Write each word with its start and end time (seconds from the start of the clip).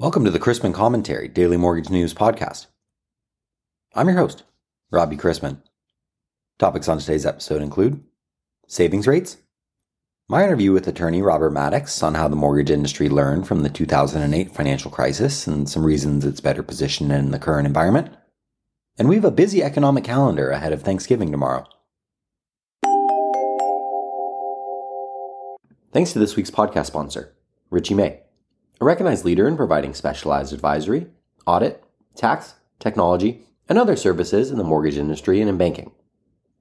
Welcome 0.00 0.24
to 0.24 0.32
the 0.32 0.40
Chrisman 0.40 0.74
Commentary 0.74 1.28
Daily 1.28 1.56
Mortgage 1.56 1.88
News 1.88 2.12
Podcast. 2.12 2.66
I'm 3.94 4.08
your 4.08 4.16
host, 4.16 4.42
Robbie 4.90 5.16
Chrisman. 5.16 5.62
Topics 6.58 6.88
on 6.88 6.98
today's 6.98 7.24
episode 7.24 7.62
include 7.62 8.02
savings 8.66 9.06
rates, 9.06 9.36
my 10.28 10.42
interview 10.42 10.72
with 10.72 10.88
attorney 10.88 11.22
Robert 11.22 11.52
Maddox 11.52 12.02
on 12.02 12.14
how 12.14 12.26
the 12.26 12.34
mortgage 12.34 12.72
industry 12.72 13.08
learned 13.08 13.46
from 13.46 13.62
the 13.62 13.70
2008 13.70 14.50
financial 14.50 14.90
crisis 14.90 15.46
and 15.46 15.70
some 15.70 15.86
reasons 15.86 16.24
it's 16.24 16.40
better 16.40 16.64
positioned 16.64 17.12
in 17.12 17.30
the 17.30 17.38
current 17.38 17.68
environment, 17.68 18.12
and 18.98 19.08
we 19.08 19.14
have 19.14 19.24
a 19.24 19.30
busy 19.30 19.62
economic 19.62 20.02
calendar 20.02 20.50
ahead 20.50 20.72
of 20.72 20.82
Thanksgiving 20.82 21.30
tomorrow. 21.30 21.68
Thanks 25.92 26.12
to 26.14 26.18
this 26.18 26.34
week's 26.34 26.50
podcast 26.50 26.86
sponsor, 26.86 27.32
Richie 27.70 27.94
May 27.94 28.23
a 28.80 28.84
recognized 28.84 29.24
leader 29.24 29.46
in 29.46 29.56
providing 29.56 29.94
specialized 29.94 30.52
advisory, 30.52 31.06
audit, 31.46 31.82
tax, 32.14 32.54
technology, 32.78 33.46
and 33.68 33.78
other 33.78 33.96
services 33.96 34.50
in 34.50 34.58
the 34.58 34.64
mortgage 34.64 34.96
industry 34.96 35.40
and 35.40 35.48
in 35.48 35.56
banking. 35.56 35.92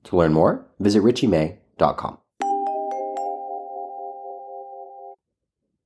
To 0.05 0.17
learn 0.17 0.33
more, 0.33 0.65
visit 0.79 1.01
richiemay.com. 1.01 2.17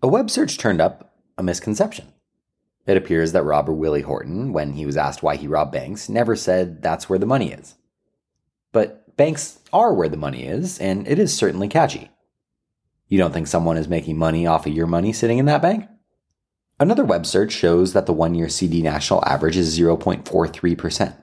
A 0.02 0.08
web 0.08 0.30
search 0.30 0.58
turned 0.58 0.82
up 0.82 1.14
a 1.38 1.44
misconception. 1.44 2.14
It 2.86 2.98
appears 2.98 3.32
that 3.32 3.44
robber 3.44 3.74
Willie 3.74 4.02
Horton, 4.02 4.54
when 4.54 4.74
he 4.74 4.86
was 4.86 4.96
asked 4.96 5.24
why 5.24 5.36
he 5.36 5.48
robbed 5.48 5.74
banks, 5.74 6.08
never 6.08 6.36
said 6.36 6.82
that's 6.82 7.10
where 7.10 7.20
the 7.20 7.26
money 7.26 7.52
is. 7.52 7.76
But 8.72 9.18
banks 9.18 9.60
are 9.74 9.94
where 9.94 10.08
the 10.08 10.18
money 10.18 10.46
is, 10.46 10.80
and 10.80 11.08
it 11.08 11.20
is 11.20 11.36
certainly 11.36 11.68
catchy. 11.68 12.12
You 13.08 13.18
don't 13.18 13.34
think 13.34 13.48
someone 13.48 13.78
is 13.78 13.88
making 13.88 14.18
money 14.18 14.46
off 14.46 14.66
of 14.66 14.74
your 14.74 14.88
money 14.88 15.12
sitting 15.14 15.38
in 15.38 15.46
that 15.46 15.62
bank? 15.62 15.88
Another 16.80 17.04
web 17.04 17.26
search 17.26 17.52
shows 17.52 17.94
that 17.94 18.06
the 18.06 18.14
one 18.14 18.36
year 18.36 18.50
CD 18.50 18.84
national 18.84 19.26
average 19.26 19.58
is 19.58 19.78
0.43%. 19.78 21.16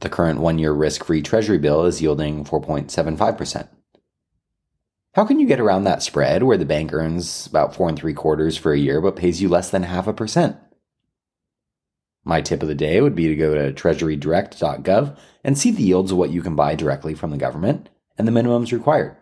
The 0.00 0.08
current 0.08 0.40
one 0.40 0.58
year 0.58 0.72
risk 0.72 1.04
free 1.04 1.20
Treasury 1.20 1.58
bill 1.58 1.84
is 1.84 2.00
yielding 2.00 2.44
4.75%. 2.44 3.68
How 5.14 5.24
can 5.24 5.38
you 5.38 5.46
get 5.46 5.60
around 5.60 5.84
that 5.84 6.02
spread 6.02 6.42
where 6.42 6.56
the 6.56 6.64
bank 6.64 6.92
earns 6.92 7.46
about 7.46 7.74
four 7.74 7.88
and 7.88 7.98
three 7.98 8.14
quarters 8.14 8.56
for 8.56 8.72
a 8.72 8.78
year 8.78 9.00
but 9.00 9.16
pays 9.16 9.40
you 9.40 9.48
less 9.48 9.70
than 9.70 9.84
half 9.84 10.06
a 10.06 10.12
percent? 10.12 10.56
My 12.24 12.40
tip 12.40 12.62
of 12.62 12.68
the 12.68 12.74
day 12.74 13.02
would 13.02 13.14
be 13.14 13.28
to 13.28 13.36
go 13.36 13.54
to 13.54 13.72
treasurydirect.gov 13.72 15.16
and 15.44 15.58
see 15.58 15.70
the 15.70 15.82
yields 15.82 16.10
of 16.10 16.16
what 16.16 16.30
you 16.30 16.40
can 16.40 16.56
buy 16.56 16.74
directly 16.74 17.14
from 17.14 17.30
the 17.30 17.36
government 17.36 17.90
and 18.16 18.26
the 18.26 18.32
minimums 18.32 18.72
required. 18.72 19.16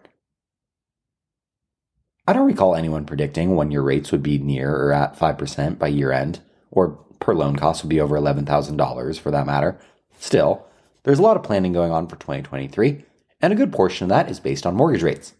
I 2.26 2.32
don't 2.32 2.46
recall 2.46 2.76
anyone 2.76 3.04
predicting 3.04 3.56
when 3.56 3.72
your 3.72 3.82
rates 3.82 4.12
would 4.12 4.22
be 4.22 4.38
near 4.38 4.70
or 4.70 4.92
at 4.92 5.18
5% 5.18 5.78
by 5.78 5.88
year 5.88 6.12
end, 6.12 6.40
or 6.70 6.90
per 7.18 7.34
loan 7.34 7.56
cost 7.56 7.82
would 7.82 7.90
be 7.90 8.00
over 8.00 8.16
$11,000 8.16 9.18
for 9.18 9.30
that 9.32 9.46
matter. 9.46 9.78
Still, 10.18 10.64
there's 11.02 11.18
a 11.18 11.22
lot 11.22 11.36
of 11.36 11.42
planning 11.42 11.72
going 11.72 11.90
on 11.90 12.06
for 12.06 12.14
2023, 12.16 13.04
and 13.40 13.52
a 13.52 13.56
good 13.56 13.72
portion 13.72 14.04
of 14.04 14.08
that 14.10 14.30
is 14.30 14.38
based 14.38 14.64
on 14.64 14.76
mortgage 14.76 15.02
rates. 15.02 15.34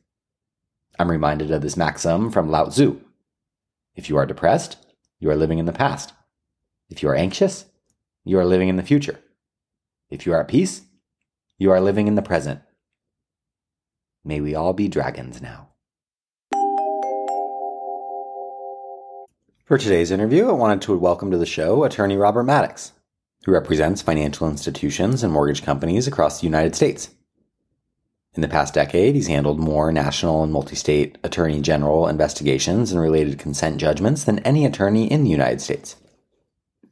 I'm 0.99 1.11
reminded 1.11 1.53
of 1.53 1.63
this 1.63 1.77
maxim 1.77 2.31
from 2.31 2.51
Lao 2.51 2.67
Tzu 2.67 3.01
If 3.95 4.09
you 4.09 4.17
are 4.17 4.27
depressed, 4.27 4.77
you 5.21 5.31
are 5.31 5.37
living 5.37 5.59
in 5.59 5.67
the 5.67 5.73
past. 5.73 6.13
If 6.91 7.03
you 7.03 7.09
are 7.09 7.15
anxious, 7.15 7.67
you 8.25 8.39
are 8.41 8.45
living 8.45 8.69
in 8.69 8.77
the 8.77 8.83
future. 8.83 9.21
If 10.11 10.27
you 10.27 10.33
are 10.33 10.41
at 10.41 10.49
peace, 10.49 10.83
you 11.59 11.71
are 11.71 11.81
living 11.81 12.09
in 12.09 12.17
the 12.17 12.23
present. 12.23 12.61
May 14.25 14.41
we 14.41 14.55
all 14.55 14.73
be 14.73 14.89
dragons 14.89 15.41
now. 15.41 15.72
For 19.65 19.79
today's 19.79 20.11
interview, 20.11 20.49
I 20.49 20.53
wanted 20.53 20.83
to 20.83 20.99
welcome 20.99 21.31
to 21.31 21.39
the 21.39 21.47
show 21.47 21.85
attorney 21.85 22.17
Robert 22.17 22.43
Maddox, 22.43 22.91
who 23.45 23.53
represents 23.53 24.03
financial 24.03 24.49
institutions 24.49 25.23
and 25.23 25.33
mortgage 25.33 25.63
companies 25.63 26.09
across 26.09 26.41
the 26.41 26.47
United 26.47 26.75
States. 26.75 27.11
In 28.35 28.43
the 28.43 28.49
past 28.49 28.75
decade, 28.75 29.15
he's 29.15 29.29
handled 29.29 29.61
more 29.61 29.93
national 29.93 30.43
and 30.43 30.53
multi 30.53 30.75
state 30.75 31.17
attorney 31.23 31.61
general 31.61 32.09
investigations 32.09 32.91
and 32.91 33.01
related 33.01 33.39
consent 33.39 33.79
judgments 33.79 34.25
than 34.25 34.41
any 34.41 34.67
attorney 34.67 35.09
in 35.09 35.23
the 35.23 35.31
United 35.31 35.61
States. 35.61 35.95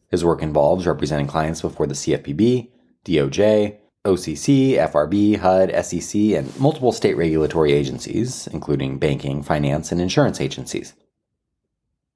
His 0.09 0.25
work 0.25 0.41
involves 0.41 0.87
representing 0.87 1.27
clients 1.27 1.63
before 1.63 1.89
the 1.89 1.95
CFPB, 1.95 2.71
DOJ, 3.05 3.79
OCC, 4.05 4.75
FRB, 4.75 5.39
HUD, 5.39 5.85
SEC, 5.85 6.21
and 6.39 6.57
multiple 6.61 6.93
state 6.93 7.17
regulatory 7.17 7.73
agencies, 7.73 8.47
including 8.47 9.01
banking, 9.01 9.43
finance, 9.43 9.91
and 9.91 10.01
insurance 10.01 10.41
agencies. 10.41 10.95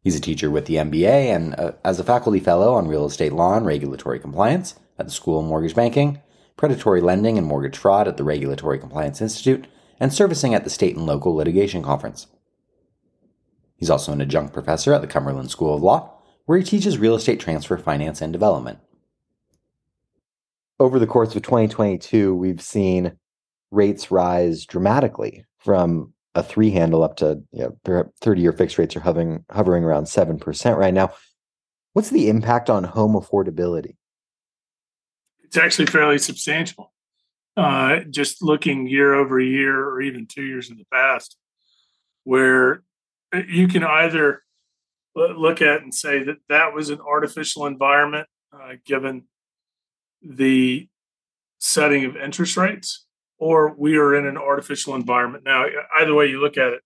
He's 0.05 0.15
a 0.15 0.21
teacher 0.21 0.51
with 0.51 0.67
the 0.67 0.75
MBA 0.75 1.35
and 1.35 1.59
uh, 1.59 1.73
as 1.83 1.99
a 1.99 2.05
faculty 2.05 2.39
fellow 2.39 2.75
on 2.75 2.87
real 2.87 3.07
estate 3.07 3.33
law 3.33 3.57
and 3.57 3.65
regulatory 3.65 4.21
compliance 4.21 4.79
at 4.99 5.07
the 5.07 5.13
School 5.13 5.41
of 5.41 5.47
Mortgage 5.47 5.75
Banking, 5.75 6.21
predatory 6.59 7.01
lending 7.01 7.39
and 7.39 7.47
mortgage 7.47 7.79
fraud 7.79 8.07
at 8.07 8.19
the 8.19 8.23
Regulatory 8.23 8.79
Compliance 8.79 9.23
Institute, 9.23 9.67
and 9.99 10.13
servicing 10.13 10.55
at 10.55 10.63
the 10.63 10.71
State 10.71 10.95
and 10.95 11.07
Local 11.07 11.35
Litigation 11.35 11.83
Conference. 11.83 12.27
He's 13.77 13.89
also 13.89 14.13
an 14.13 14.21
adjunct 14.21 14.53
professor 14.53 14.93
at 14.93 15.01
the 15.01 15.07
Cumberland 15.07 15.51
School 15.51 15.75
of 15.75 15.83
Law, 15.83 16.13
where 16.45 16.59
he 16.59 16.65
teaches 16.65 16.99
real 16.99 17.15
estate 17.15 17.41
transfer 17.41 17.79
finance 17.79 18.21
and 18.21 18.33
development. 18.33 18.81
Over 20.79 20.99
the 20.99 21.07
course 21.07 21.35
of 21.35 21.43
2022, 21.43 22.35
we've 22.35 22.61
seen 22.61 23.17
rates 23.71 24.11
rise 24.11 24.67
dramatically 24.67 25.47
from 25.59 26.14
a 26.35 26.43
three 26.43 26.71
handle 26.71 27.03
up 27.03 27.17
to 27.17 27.43
you 27.53 27.77
know, 27.87 28.11
30 28.21 28.41
year 28.41 28.53
fixed 28.53 28.79
rates 28.79 28.97
are 28.97 29.01
hovering 29.01 29.45
hovering 29.51 29.85
around 29.85 30.05
7% 30.05 30.77
right 30.77 30.95
now. 30.95 31.13
What's 31.93 32.11
the 32.11 32.29
impact 32.29 32.69
on 32.71 32.85
home 32.85 33.13
affordability? 33.13 33.97
It's 35.45 35.57
actually 35.57 35.87
fairly 35.87 36.19
substantial. 36.19 36.93
Uh, 37.57 38.01
just 38.11 38.43
looking 38.43 38.89
year 38.89 39.15
over 39.15 39.39
year 39.39 39.89
or 39.89 40.03
even 40.03 40.27
two 40.27 40.43
years 40.43 40.71
in 40.71 40.77
the 40.77 40.87
past, 40.93 41.37
where 42.25 42.83
uh, 43.33 43.43
you 43.49 43.69
can 43.69 43.85
either 43.85 44.43
look 45.15 45.63
at 45.63 45.83
and 45.83 45.95
say 45.95 46.25
that 46.25 46.39
that 46.49 46.75
was 46.75 46.91
an 46.91 47.01
artificial 47.01 47.67
environment 47.67 48.27
uh, 48.53 48.73
given 48.85 49.23
the 50.21 50.89
setting 51.59 52.05
of 52.05 52.17
interest 52.17 52.57
rates 52.57 53.07
or 53.39 53.75
we 53.77 53.97
are 53.97 54.15
in 54.15 54.27
an 54.27 54.37
artificial 54.37 54.95
environment. 54.95 55.45
Now, 55.45 55.65
either 56.01 56.15
way 56.15 56.27
you 56.27 56.41
look 56.41 56.57
at 56.57 56.73
it, 56.73 56.83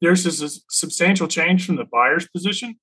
there's 0.00 0.26
a 0.26 0.48
substantial 0.68 1.28
change 1.28 1.66
from 1.66 1.76
the 1.76 1.84
buyer's 1.84 2.28
position 2.28 2.76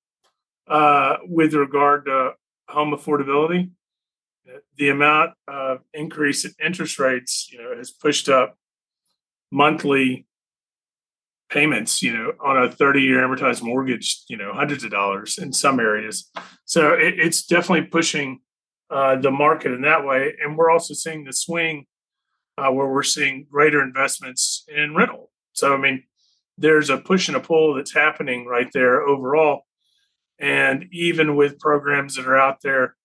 uh, 0.68 1.16
with 1.24 1.52
regard 1.52 2.06
to 2.06 2.32
home 2.68 2.94
affordability. 2.94 3.70
The 4.78 4.88
amount 4.88 5.32
of 5.46 5.80
increase 5.92 6.44
in 6.44 6.52
interest 6.64 6.98
rates, 6.98 7.48
you 7.52 7.62
know, 7.62 7.76
has 7.76 7.90
pushed 7.90 8.28
up 8.28 8.56
monthly 9.52 10.26
payments, 11.50 12.02
you 12.02 12.12
know, 12.12 12.32
on 12.42 12.56
a 12.56 12.68
30-year 12.68 13.18
amortized 13.18 13.62
mortgage, 13.62 14.22
you 14.28 14.36
know, 14.36 14.52
hundreds 14.52 14.84
of 14.84 14.90
dollars 14.90 15.36
in 15.36 15.52
some 15.52 15.78
areas. 15.78 16.30
So 16.64 16.94
it, 16.94 17.18
it's 17.18 17.44
definitely 17.44 17.88
pushing 17.88 18.40
uh, 18.88 19.16
the 19.16 19.30
market 19.30 19.72
in 19.72 19.82
that 19.82 20.04
way. 20.04 20.34
And 20.42 20.56
we're 20.56 20.70
also 20.70 20.94
seeing 20.94 21.24
the 21.24 21.32
swing 21.32 21.86
uh, 22.60 22.70
where 22.70 22.88
we're 22.88 23.02
seeing 23.02 23.46
greater 23.50 23.82
investments 23.82 24.64
in 24.68 24.94
rental. 24.94 25.30
So, 25.52 25.74
I 25.74 25.78
mean, 25.78 26.04
there's 26.58 26.90
a 26.90 26.98
push 26.98 27.28
and 27.28 27.36
a 27.36 27.40
pull 27.40 27.74
that's 27.74 27.94
happening 27.94 28.44
right 28.46 28.68
there 28.72 29.02
overall. 29.02 29.62
And 30.38 30.86
even 30.92 31.36
with 31.36 31.58
programs 31.58 32.16
that 32.16 32.26
are 32.26 32.36
out 32.36 32.60
there 32.62 32.96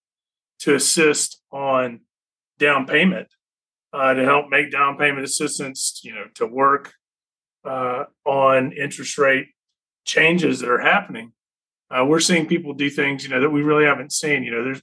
to 0.59 0.75
assist 0.75 1.41
on 1.51 2.01
down 2.59 2.85
payment, 2.85 3.27
uh, 3.93 4.13
to 4.13 4.23
help 4.25 4.49
make 4.49 4.71
down 4.71 4.97
payment 4.97 5.23
assistance, 5.23 6.01
you 6.03 6.13
know, 6.13 6.25
to 6.35 6.45
work 6.45 6.93
uh, 7.63 8.05
on 8.25 8.73
interest 8.73 9.17
rate 9.17 9.47
changes 10.03 10.59
that 10.59 10.69
are 10.69 10.81
happening, 10.81 11.31
uh, 11.89 12.03
we're 12.05 12.19
seeing 12.19 12.45
people 12.45 12.73
do 12.73 12.89
things, 12.89 13.23
you 13.23 13.29
know, 13.29 13.39
that 13.39 13.49
we 13.49 13.61
really 13.61 13.85
haven't 13.85 14.11
seen. 14.11 14.43
You 14.43 14.51
know, 14.51 14.63
there's 14.65 14.81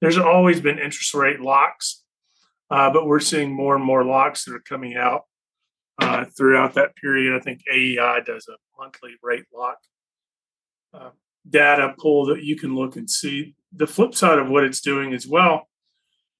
there's 0.00 0.18
always 0.18 0.60
been 0.60 0.78
interest 0.78 1.14
rate 1.14 1.40
locks 1.40 1.97
uh, 2.70 2.90
but 2.90 3.06
we're 3.06 3.20
seeing 3.20 3.52
more 3.52 3.76
and 3.76 3.84
more 3.84 4.04
locks 4.04 4.44
that 4.44 4.54
are 4.54 4.60
coming 4.60 4.96
out 4.96 5.22
uh, 6.00 6.24
throughout 6.36 6.74
that 6.74 6.96
period. 6.96 7.34
I 7.36 7.40
think 7.40 7.62
AEI 7.72 8.20
does 8.24 8.48
a 8.48 8.56
monthly 8.80 9.12
rate 9.22 9.46
lock 9.54 9.78
uh, 10.94 11.10
data 11.48 11.94
pull 11.98 12.26
that 12.26 12.42
you 12.42 12.56
can 12.56 12.74
look 12.74 12.96
and 12.96 13.08
see. 13.08 13.54
The 13.72 13.86
flip 13.86 14.14
side 14.14 14.38
of 14.38 14.48
what 14.48 14.64
it's 14.64 14.80
doing 14.80 15.12
as 15.12 15.26
well, 15.26 15.68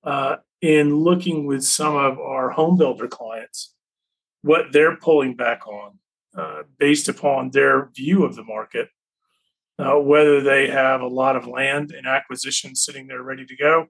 uh, 0.04 0.36
in 0.60 0.96
looking 0.96 1.46
with 1.46 1.64
some 1.64 1.96
of 1.96 2.18
our 2.18 2.50
home 2.50 2.76
builder 2.76 3.08
clients, 3.08 3.74
what 4.42 4.66
they're 4.72 4.96
pulling 4.96 5.34
back 5.34 5.66
on 5.66 5.98
uh, 6.36 6.62
based 6.78 7.08
upon 7.08 7.50
their 7.50 7.90
view 7.94 8.24
of 8.24 8.36
the 8.36 8.44
market. 8.44 8.88
Uh, 9.78 9.94
whether 9.94 10.40
they 10.40 10.68
have 10.68 11.02
a 11.02 11.06
lot 11.06 11.36
of 11.36 11.46
land 11.46 11.92
and 11.92 12.04
acquisition 12.04 12.74
sitting 12.74 13.06
there 13.06 13.22
ready 13.22 13.46
to 13.46 13.54
go, 13.54 13.86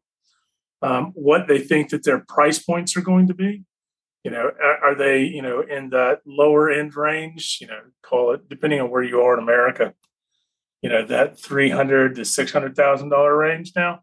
um, 0.82 1.12
what 1.14 1.48
they 1.48 1.58
think 1.58 1.90
that 1.90 2.04
their 2.04 2.20
price 2.20 2.58
points 2.58 2.96
are 2.96 3.02
going 3.02 3.28
to 3.28 3.34
be. 3.34 3.64
You 4.25 4.32
know, 4.32 4.50
are, 4.82 4.94
they 4.94 5.22
you 5.25 5.42
know 5.42 5.60
in 5.62 5.90
that 5.90 6.20
lower 6.26 6.70
end 6.70 6.96
range? 6.96 7.58
You 7.60 7.69
know, 7.69 7.80
call 8.02 8.32
it 8.32 8.48
depending 8.48 8.80
on 8.80 8.90
where 8.90 9.02
you 9.02 9.20
are 9.20 9.34
in 9.36 9.42
America. 9.42 9.94
you 10.82 10.88
know, 10.88 11.04
that 11.06 11.38
three 11.38 11.70
hundred 11.70 12.14
to 12.16 12.25
six 12.25 12.52
hundred 12.52 12.76
thousand 12.76 13.08
dollar 13.08 13.36
range 13.36 13.72
now, 13.75 14.00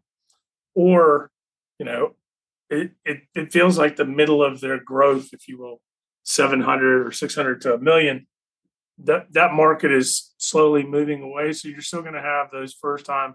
or 0.74 1.30
you 1.78 1.86
know, 1.86 2.14
it, 2.70 2.92
it 3.04 3.22
it 3.34 3.52
feels 3.52 3.78
like 3.78 3.96
the 3.96 4.04
middle 4.04 4.42
of 4.42 4.60
their 4.60 4.82
growth, 4.82 5.30
if 5.32 5.48
you 5.48 5.58
will, 5.58 5.80
seven 6.22 6.60
hundred 6.60 7.06
or 7.06 7.12
six 7.12 7.34
hundred 7.34 7.60
to 7.62 7.74
a 7.74 7.78
million. 7.78 8.26
That 8.98 9.32
that 9.32 9.52
market 9.52 9.92
is 9.92 10.34
slowly 10.38 10.84
moving 10.84 11.22
away, 11.22 11.52
so 11.52 11.68
you're 11.68 11.80
still 11.82 12.02
going 12.02 12.14
to 12.14 12.22
have 12.22 12.50
those 12.50 12.74
first 12.74 13.06
time 13.06 13.34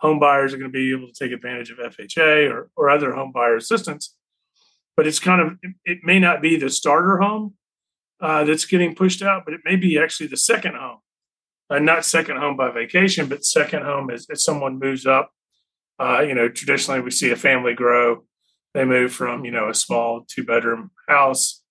home 0.00 0.18
buyers 0.18 0.54
are 0.54 0.58
going 0.58 0.72
to 0.72 0.76
be 0.76 0.92
able 0.92 1.08
to 1.08 1.12
take 1.12 1.32
advantage 1.32 1.70
of 1.70 1.78
FHA 1.78 2.50
or, 2.50 2.70
or 2.76 2.90
other 2.90 3.14
home 3.14 3.32
buyer 3.32 3.56
assistance. 3.56 4.14
But 4.96 5.06
it's 5.06 5.18
kind 5.18 5.40
of, 5.40 5.58
it 5.84 5.98
may 6.02 6.18
not 6.18 6.42
be 6.42 6.56
the 6.56 6.70
starter 6.70 7.18
home 7.18 7.54
uh, 8.20 8.44
that's 8.44 8.64
getting 8.64 8.94
pushed 8.94 9.22
out, 9.22 9.42
but 9.44 9.54
it 9.54 9.60
may 9.64 9.76
be 9.76 9.98
actually 9.98 10.26
the 10.26 10.36
second 10.36 10.74
home. 10.74 10.98
Uh, 11.70 11.78
not 11.78 12.04
second 12.04 12.38
home 12.38 12.56
by 12.56 12.70
vacation, 12.70 13.28
but 13.28 13.44
second 13.44 13.82
home 13.82 14.10
as, 14.10 14.26
as 14.30 14.42
someone 14.42 14.78
moves 14.78 15.06
up. 15.06 15.30
Uh, 16.00 16.20
you 16.20 16.34
know, 16.34 16.48
traditionally 16.48 17.00
we 17.00 17.10
see 17.10 17.30
a 17.30 17.36
family 17.36 17.74
grow. 17.74 18.24
They 18.74 18.84
move 18.84 19.12
from, 19.12 19.44
you 19.44 19.50
know, 19.50 19.68
a 19.68 19.74
small 19.74 20.24
two 20.28 20.44
bedroom 20.44 20.90
house 21.08 21.62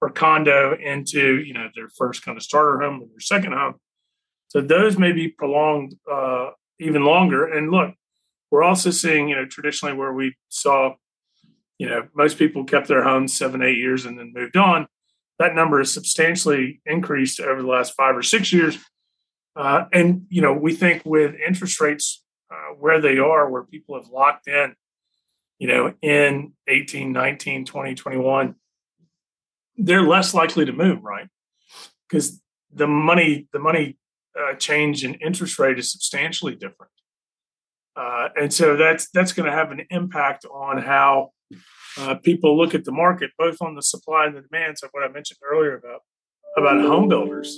or 0.00 0.10
condo 0.10 0.76
into, 0.78 1.40
you 1.40 1.54
know, 1.54 1.68
their 1.74 1.88
first 1.96 2.24
kind 2.24 2.36
of 2.36 2.42
starter 2.42 2.80
home 2.80 3.02
or 3.02 3.06
their 3.06 3.20
second 3.20 3.52
home. 3.52 3.74
So 4.48 4.60
those 4.60 4.98
may 4.98 5.12
be 5.12 5.28
prolonged 5.28 5.94
uh, 6.10 6.50
even 6.80 7.04
longer. 7.04 7.46
And 7.46 7.70
look, 7.70 7.94
we're 8.50 8.62
also 8.62 8.90
seeing, 8.90 9.28
you 9.28 9.36
know, 9.36 9.46
traditionally 9.46 9.96
where 9.96 10.12
we 10.12 10.36
saw, 10.48 10.94
you 11.78 11.88
know, 11.88 12.08
most 12.14 12.38
people 12.38 12.64
kept 12.64 12.88
their 12.88 13.02
homes 13.02 13.36
seven, 13.36 13.62
eight 13.62 13.78
years 13.78 14.04
and 14.04 14.18
then 14.18 14.32
moved 14.34 14.56
on. 14.56 14.86
That 15.38 15.54
number 15.54 15.78
has 15.78 15.92
substantially 15.92 16.80
increased 16.86 17.40
over 17.40 17.60
the 17.60 17.68
last 17.68 17.94
five 17.94 18.16
or 18.16 18.22
six 18.22 18.52
years. 18.52 18.78
Uh, 19.56 19.86
and, 19.92 20.26
you 20.28 20.42
know, 20.42 20.52
we 20.52 20.74
think 20.74 21.02
with 21.04 21.34
interest 21.44 21.80
rates 21.80 22.22
uh, 22.50 22.74
where 22.78 23.00
they 23.00 23.18
are, 23.18 23.50
where 23.50 23.64
people 23.64 24.00
have 24.00 24.10
locked 24.10 24.46
in, 24.46 24.74
you 25.58 25.68
know, 25.68 25.94
in 26.02 26.52
18, 26.68 27.12
19, 27.12 27.64
20, 27.64 27.94
21, 27.94 28.54
they're 29.76 30.02
less 30.02 30.34
likely 30.34 30.64
to 30.64 30.72
move, 30.72 31.02
right? 31.02 31.28
Because 32.08 32.40
the 32.72 32.86
money, 32.86 33.48
the 33.52 33.58
money 33.58 33.96
uh, 34.38 34.54
change 34.54 35.04
in 35.04 35.14
interest 35.14 35.58
rate 35.58 35.78
is 35.78 35.92
substantially 35.92 36.54
different. 36.54 36.92
Uh, 37.96 38.28
and 38.36 38.52
so 38.52 38.76
that's 38.76 39.08
that's 39.10 39.32
going 39.32 39.48
to 39.48 39.56
have 39.56 39.70
an 39.70 39.86
impact 39.90 40.44
on 40.46 40.78
how 40.78 41.30
uh, 41.98 42.16
people 42.16 42.56
look 42.56 42.74
at 42.74 42.84
the 42.84 42.92
market, 42.92 43.30
both 43.38 43.58
on 43.60 43.74
the 43.76 43.82
supply 43.82 44.26
and 44.26 44.36
the 44.36 44.42
demand. 44.42 44.78
So 44.78 44.88
what 44.90 45.04
I 45.04 45.12
mentioned 45.12 45.38
earlier 45.48 45.76
about 45.76 46.00
about 46.56 46.80
home 46.80 47.08
builders, 47.08 47.56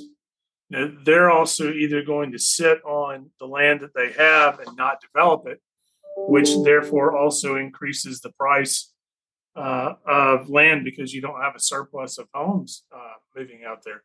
you 0.68 0.78
know, 0.78 0.96
they're 1.04 1.30
also 1.30 1.72
either 1.72 2.02
going 2.02 2.32
to 2.32 2.38
sit 2.38 2.84
on 2.84 3.30
the 3.40 3.46
land 3.46 3.80
that 3.80 3.94
they 3.94 4.12
have 4.12 4.60
and 4.60 4.76
not 4.76 5.00
develop 5.00 5.46
it, 5.46 5.60
which 6.16 6.50
therefore 6.64 7.16
also 7.16 7.56
increases 7.56 8.20
the 8.20 8.32
price 8.32 8.92
uh, 9.54 9.94
of 10.06 10.50
land 10.50 10.84
because 10.84 11.14
you 11.14 11.22
don't 11.22 11.40
have 11.40 11.56
a 11.56 11.60
surplus 11.60 12.18
of 12.18 12.28
homes 12.34 12.84
uh, 12.94 13.14
moving 13.34 13.62
out 13.66 13.82
there. 13.84 14.02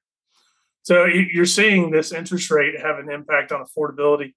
So 0.84 1.06
you're 1.06 1.46
seeing 1.46 1.92
this 1.92 2.12
interest 2.12 2.50
rate 2.50 2.80
have 2.80 2.98
an 2.98 3.12
impact 3.12 3.52
on 3.52 3.64
affordability, 3.64 4.34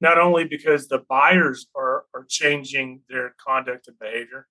not 0.00 0.18
only 0.18 0.44
because 0.44 0.86
the 0.86 1.02
buyers 1.08 1.66
are, 1.74 2.04
are 2.14 2.24
changing 2.28 3.00
their 3.08 3.34
conduct 3.44 3.88
and 3.88 3.98
behavior, 3.98 4.46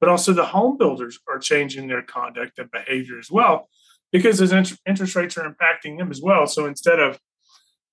but 0.00 0.08
also 0.08 0.32
the 0.32 0.46
home 0.46 0.78
builders 0.78 1.18
are 1.28 1.38
changing 1.38 1.88
their 1.88 2.02
conduct 2.02 2.58
and 2.58 2.70
behavior 2.70 3.18
as 3.18 3.30
well, 3.30 3.68
because 4.12 4.38
those 4.38 4.52
interest 4.86 5.14
rates 5.14 5.36
are 5.36 5.50
impacting 5.50 5.98
them 5.98 6.10
as 6.10 6.22
well. 6.22 6.46
So 6.46 6.66
instead 6.66 7.00
of, 7.00 7.18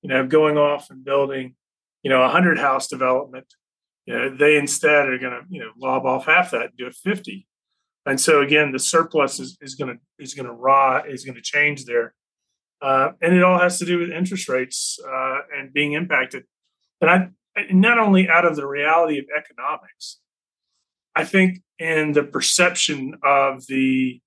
you 0.01 0.09
know, 0.09 0.25
going 0.25 0.57
off 0.57 0.89
and 0.89 1.03
building, 1.03 1.55
you 2.01 2.09
know, 2.09 2.21
a 2.21 2.29
hundred 2.29 2.59
house 2.59 2.87
development, 2.87 3.47
you 4.05 4.13
know, 4.13 4.35
they 4.35 4.57
instead 4.57 5.09
are 5.09 5.17
going 5.17 5.33
to, 5.33 5.41
you 5.49 5.59
know, 5.59 5.71
lob 5.77 6.05
off 6.05 6.25
half 6.25 6.51
that 6.51 6.61
and 6.61 6.77
do 6.77 6.87
a 6.87 6.91
50. 6.91 7.45
And 8.05 8.19
so 8.19 8.41
again, 8.41 8.71
the 8.71 8.79
surplus 8.79 9.39
is, 9.39 9.57
is 9.61 9.75
going 9.75 9.95
to, 9.95 10.23
is 10.23 10.33
going 10.33 10.45
to 10.45 10.53
raw, 10.53 11.01
is 11.03 11.23
going 11.23 11.35
to 11.35 11.41
change 11.41 11.85
there 11.85 12.13
uh, 12.81 13.11
and 13.21 13.35
it 13.35 13.43
all 13.43 13.59
has 13.59 13.79
to 13.79 13.85
do 13.85 13.99
with 13.99 14.11
interest 14.11 14.49
rates 14.49 14.99
uh, 15.07 15.39
and 15.55 15.73
being 15.73 15.93
impacted. 15.93 16.43
And 17.01 17.09
I 17.09 17.29
not 17.71 17.99
only 17.99 18.27
out 18.27 18.45
of 18.45 18.55
the 18.55 18.65
reality 18.65 19.19
of 19.19 19.25
economics, 19.35 20.19
I 21.15 21.23
think 21.23 21.61
in 21.77 22.13
the 22.13 22.23
perception 22.23 23.15
of 23.23 23.67
the 23.67 24.19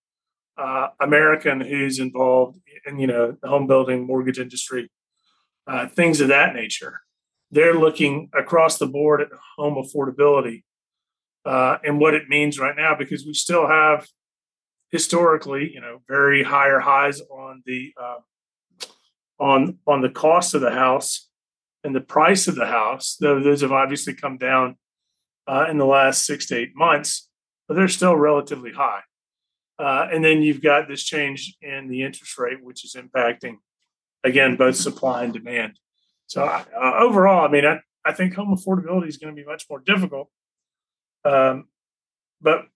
uh, 0.57 0.89
American 1.01 1.61
who's 1.61 1.99
involved 1.99 2.59
in 2.87 2.99
you 2.99 3.07
know 3.07 3.37
the 3.43 3.49
home 3.49 3.67
building, 3.67 4.07
mortgage 4.07 4.39
industry, 4.39 4.91
uh, 5.67 5.87
things 5.89 6.21
of 6.21 6.29
that 6.29 6.55
nature. 6.55 7.01
They're 7.51 7.75
looking 7.75 8.29
across 8.37 8.79
the 8.79 8.87
board 8.87 9.21
at 9.21 9.29
home 9.57 9.75
affordability 9.75 10.65
uh, 11.45 11.79
and 11.85 12.01
what 12.01 12.15
it 12.15 12.29
means 12.29 12.59
right 12.59 12.77
now 12.77 12.95
because 12.97 13.25
we 13.25 13.35
still 13.35 13.69
have 13.69 14.07
historically, 14.91 15.73
you 15.73 15.81
know, 15.81 16.03
very 16.09 16.43
higher 16.43 16.81
highs 16.81 17.21
on 17.21 17.63
the 17.67 17.93
uh, 18.01 18.17
on 19.39 19.79
on 19.87 20.01
the 20.01 20.09
cost 20.11 20.55
of 20.55 20.61
the 20.61 20.71
house 20.71 21.29
and 21.85 21.95
the 21.95 22.01
price 22.01 22.49
of 22.49 22.57
the 22.57 22.67
house, 22.67 23.17
though 23.21 23.41
those 23.41 23.61
have 23.61 23.73
obviously 23.73 24.15
come 24.15 24.39
down 24.39 24.77
uh, 25.47 25.67
in 25.71 25.79
the 25.79 25.87
last 25.87 26.27
six 26.27 26.47
to 26.47 26.57
eight 26.57 26.73
months, 26.75 27.29
but 27.69 27.75
they're 27.75 27.89
still 27.89 28.17
relatively 28.17 28.73
high. 28.73 29.01
Uh, 29.79 30.09
and 30.11 30.25
then 30.25 30.43
you've 30.43 30.63
got 30.63 30.89
this 30.89 31.05
change 31.05 31.55
in 31.61 31.89
the 31.89 32.03
interest 32.03 32.39
rate, 32.39 32.65
which 32.65 32.85
is 32.85 32.97
impacting, 32.97 33.57
again, 34.25 34.57
both 34.57 34.75
supply 34.75 35.23
and 35.23 35.35
demand. 35.35 35.79
So 36.27 36.45
uh, 36.45 36.65
overall, 36.99 37.47
I 37.47 37.51
mean, 37.51 37.67
I, 37.67 37.81
I 38.05 38.13
think 38.13 38.35
home 38.35 38.57
affordability 38.57 39.09
is 39.09 39.19
going 39.19 39.35
to 39.35 39.41
be 39.41 39.47
much 39.47 39.67
more 39.69 39.81
difficult. 39.81 40.29
Um, 41.25 41.67
but 42.41 42.67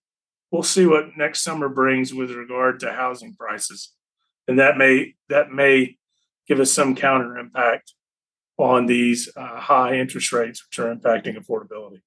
we'll 0.51 0.63
see 0.63 0.85
what 0.85 1.17
next 1.17 1.41
summer 1.41 1.69
brings 1.69 2.13
with 2.13 2.31
regard 2.31 2.79
to 2.81 2.91
housing 2.93 3.33
prices, 3.33 3.93
and 4.47 4.59
that 4.59 4.77
may 4.77 5.15
that 5.29 5.51
may 5.51 5.97
give 6.51 6.59
us 6.59 6.73
some 6.73 6.93
counter 6.93 7.37
impact 7.37 7.93
on 8.57 8.85
these 8.85 9.29
uh, 9.37 9.57
high 9.57 9.95
interest 9.95 10.33
rates, 10.33 10.61
which 10.67 10.79
are 10.79 10.93
impacting 10.93 11.37
affordability. 11.37 12.01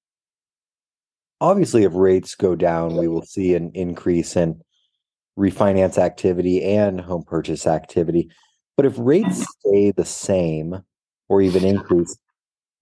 Obviously, 1.41 1.83
if 1.83 1.95
rates 1.95 2.35
go 2.35 2.55
down, 2.55 2.95
we 2.95 3.07
will 3.07 3.23
see 3.23 3.55
an 3.55 3.71
increase 3.73 4.35
in 4.35 4.61
refinance 5.35 5.97
activity 5.97 6.63
and 6.63 7.01
home 7.01 7.23
purchase 7.23 7.65
activity. 7.65 8.29
But 8.77 8.85
if 8.85 8.93
rates 8.99 9.47
stay 9.59 9.89
the 9.89 10.05
same 10.05 10.83
or 11.27 11.41
even 11.41 11.65
increase, 11.65 12.15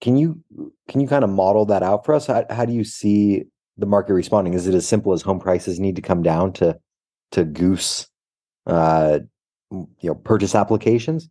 can 0.02 0.18
you 0.18 0.44
can 0.88 1.00
you 1.00 1.08
kind 1.08 1.24
of 1.24 1.30
model 1.30 1.64
that 1.64 1.82
out 1.82 2.04
for 2.04 2.14
us? 2.14 2.26
How, 2.26 2.44
how 2.50 2.66
do 2.66 2.74
you 2.74 2.84
see 2.84 3.44
the 3.78 3.86
market 3.86 4.12
responding? 4.12 4.52
Is 4.52 4.66
it 4.66 4.74
as 4.74 4.86
simple 4.86 5.14
as 5.14 5.22
home 5.22 5.40
prices 5.40 5.80
need 5.80 5.96
to 5.96 6.02
come 6.02 6.22
down 6.22 6.52
to 6.54 6.78
to 7.30 7.42
goose 7.42 8.06
uh, 8.66 9.20
you 9.70 9.88
know 10.02 10.14
purchase 10.14 10.54
applications? 10.54 11.30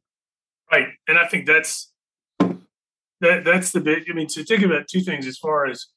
And 1.07 1.17
I 1.17 1.27
think 1.27 1.45
that's 1.45 1.91
that 2.39 3.43
that's 3.45 3.71
the 3.71 3.81
big. 3.81 4.03
I 4.09 4.13
mean, 4.13 4.27
to 4.27 4.43
think 4.43 4.63
about 4.63 4.87
two 4.87 5.01
things 5.01 5.27
as 5.27 5.37
far 5.37 5.65
as 5.65 5.87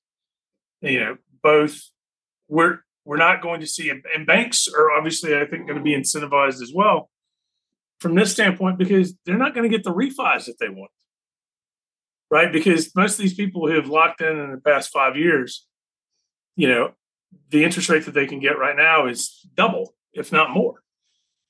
you 0.81 1.01
know, 1.01 1.17
both 1.43 1.81
we're 2.49 2.81
we're 3.05 3.17
not 3.17 3.41
going 3.41 3.61
to 3.61 3.67
see, 3.67 3.91
and 3.91 4.27
banks 4.27 4.67
are 4.67 4.91
obviously, 4.91 5.37
I 5.37 5.47
think, 5.47 5.67
going 5.67 5.79
to 5.79 5.85
be 5.85 5.95
incentivized 5.95 6.61
as 6.61 6.73
well 6.75 7.09
from 8.01 8.15
this 8.15 8.33
standpoint 8.33 8.79
because 8.79 9.15
they're 9.25 9.39
not 9.39 9.55
going 9.55 9.69
to 9.69 9.75
get 9.75 9.85
the 9.85 9.95
refis 9.95 10.47
that 10.47 10.57
they 10.59 10.69
want, 10.69 10.91
right? 12.31 12.53
Because 12.53 12.95
most 12.95 13.13
of 13.13 13.19
these 13.19 13.35
people 13.35 13.67
who 13.69 13.75
have 13.75 13.89
locked 13.89 14.21
in 14.21 14.37
in 14.37 14.51
the 14.51 14.61
past 14.61 14.91
five 14.91 15.17
years, 15.17 15.67
you 16.57 16.69
know, 16.69 16.93
the 17.51 17.65
interest 17.65 17.89
rate 17.89 18.05
that 18.07 18.15
they 18.15 18.27
can 18.27 18.41
get 18.41 18.59
right 18.59 18.77
now 18.77 19.07
is 19.07 19.47
double, 19.55 19.95
if 20.13 20.33
not 20.33 20.51
more. 20.51 20.83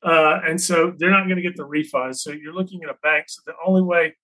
Uh, 0.02 0.40
and 0.46 0.60
so 0.60 0.92
they're 0.96 1.10
not 1.10 1.24
going 1.24 1.36
to 1.36 1.42
get 1.42 1.56
the 1.56 1.66
refis. 1.66 2.16
So 2.16 2.30
you're 2.30 2.54
looking 2.54 2.82
at 2.84 2.90
a 2.90 2.96
bank. 3.02 3.26
So 3.28 3.42
the 3.46 3.54
only 3.66 3.82
way 3.82 4.14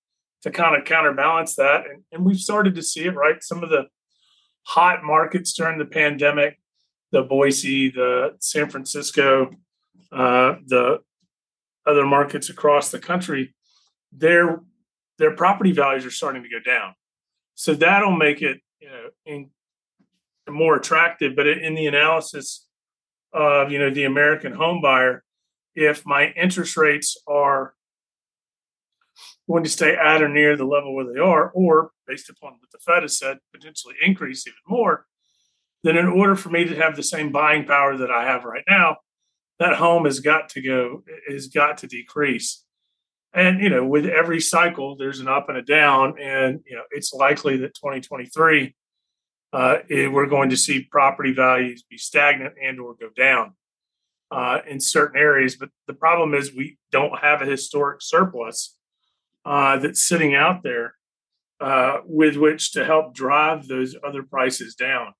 to 0.43 0.51
kind 0.51 0.77
of 0.77 0.85
counterbalance 0.85 1.57
that, 1.57 1.87
and, 1.87 2.03
and 2.13 2.25
we've 2.25 2.39
started 2.39 2.75
to 2.75 2.83
see 2.83 3.05
it, 3.05 3.15
right? 3.15 3.43
Some 3.43 3.63
of 3.63 3.71
the 3.71 3.87
hot 4.65 5.03
markets 5.03 5.53
during 5.53 5.79
the 5.79 5.85
pandemic, 5.85 6.59
the 7.11 7.23
Boise, 7.23 7.91
the 7.91 8.37
San 8.41 8.69
Francisco, 8.69 9.51
uh, 10.11 10.57
the 10.67 10.99
other 11.87 12.07
markets 12.07 12.49
across 12.49 12.91
the 12.91 12.99
country, 12.99 13.55
their 14.13 14.61
their 15.19 15.35
property 15.35 15.73
values 15.73 16.05
are 16.05 16.11
starting 16.11 16.43
to 16.43 16.49
go 16.49 16.59
down. 16.59 16.95
So 17.55 17.75
that'll 17.75 18.17
make 18.17 18.43
it, 18.43 18.61
you 18.81 18.89
know, 18.89 19.11
in, 19.25 19.51
more 20.49 20.77
attractive. 20.77 21.37
But 21.37 21.47
in 21.47 21.75
the 21.75 21.87
analysis 21.87 22.67
of 23.33 23.71
you 23.71 23.79
know 23.79 23.91
the 23.91 24.05
American 24.05 24.53
home 24.53 24.81
buyer, 24.81 25.23
if 25.75 26.05
my 26.07 26.31
interest 26.31 26.77
rates 26.77 27.17
are 27.27 27.75
going 29.51 29.65
to 29.65 29.71
stay 29.71 29.95
at 29.95 30.23
or 30.23 30.29
near 30.29 30.57
the 30.57 30.65
level 30.65 30.95
where 30.95 31.13
they 31.13 31.19
are, 31.19 31.51
or 31.51 31.91
based 32.07 32.31
upon 32.31 32.53
what 32.53 32.71
the 32.71 32.79
Fed 32.79 33.03
has 33.03 33.19
said, 33.19 33.39
potentially 33.53 33.95
increase 34.05 34.47
even 34.47 34.57
more, 34.67 35.07
then 35.83 35.97
in 35.97 36.07
order 36.07 36.37
for 36.37 36.51
me 36.51 36.65
to 36.65 36.77
have 36.77 36.97
the 36.97 37.03
same 37.03 37.33
buying 37.33 37.65
power 37.65 37.97
that 37.97 38.11
I 38.11 38.25
have 38.25 38.45
right 38.45 38.65
now, 38.69 38.99
that 39.59 39.77
home 39.77 40.05
has 40.05 40.21
got 40.21 40.49
to 40.51 40.63
go, 40.63 41.03
has 41.29 41.49
got 41.49 41.79
to 41.79 41.87
decrease. 41.87 42.65
and 43.35 43.61
you 43.61 43.69
know, 43.69 43.85
with 43.85 44.07
every 44.07 44.41
cycle, 44.41 44.97
there's 44.97 45.21
an 45.21 45.29
up 45.29 45.49
and 45.49 45.59
a 45.59 45.63
down, 45.63 46.19
and 46.21 46.61
you 46.67 46.77
know, 46.77 46.83
it's 46.91 47.13
likely 47.13 47.57
that 47.59 47.75
2023 47.75 48.75
uh, 49.53 49.79
we're 49.91 50.27
going 50.27 50.51
to 50.51 50.57
see 50.57 50.89
property 50.91 51.33
values 51.33 51.85
be 51.89 51.99
stagnant 51.99 52.55
and 52.63 52.81
or 52.81 52.95
go 52.95 53.11
down 53.15 53.55
uh, 54.33 54.61
in 54.67 54.81
certain 54.81 55.21
areas. 55.21 55.57
But 55.57 55.69
the 55.87 55.93
problem 55.93 56.35
is 56.35 56.55
we 56.55 56.79
don't 56.91 57.19
have 57.21 57.43
a 57.43 57.47
historic 57.47 58.01
surplus 58.01 58.77
uh, 59.45 59.77
that's 59.77 60.03
sitting 60.03 60.35
out 60.35 60.63
there 60.63 60.95
uh, 61.61 61.99
with 62.07 62.37
which 62.37 62.73
to 62.73 62.85
help 62.85 63.15
drive 63.15 63.69
those 63.69 63.95
other 64.03 64.23
prices 64.23 64.75
down. 64.75 65.13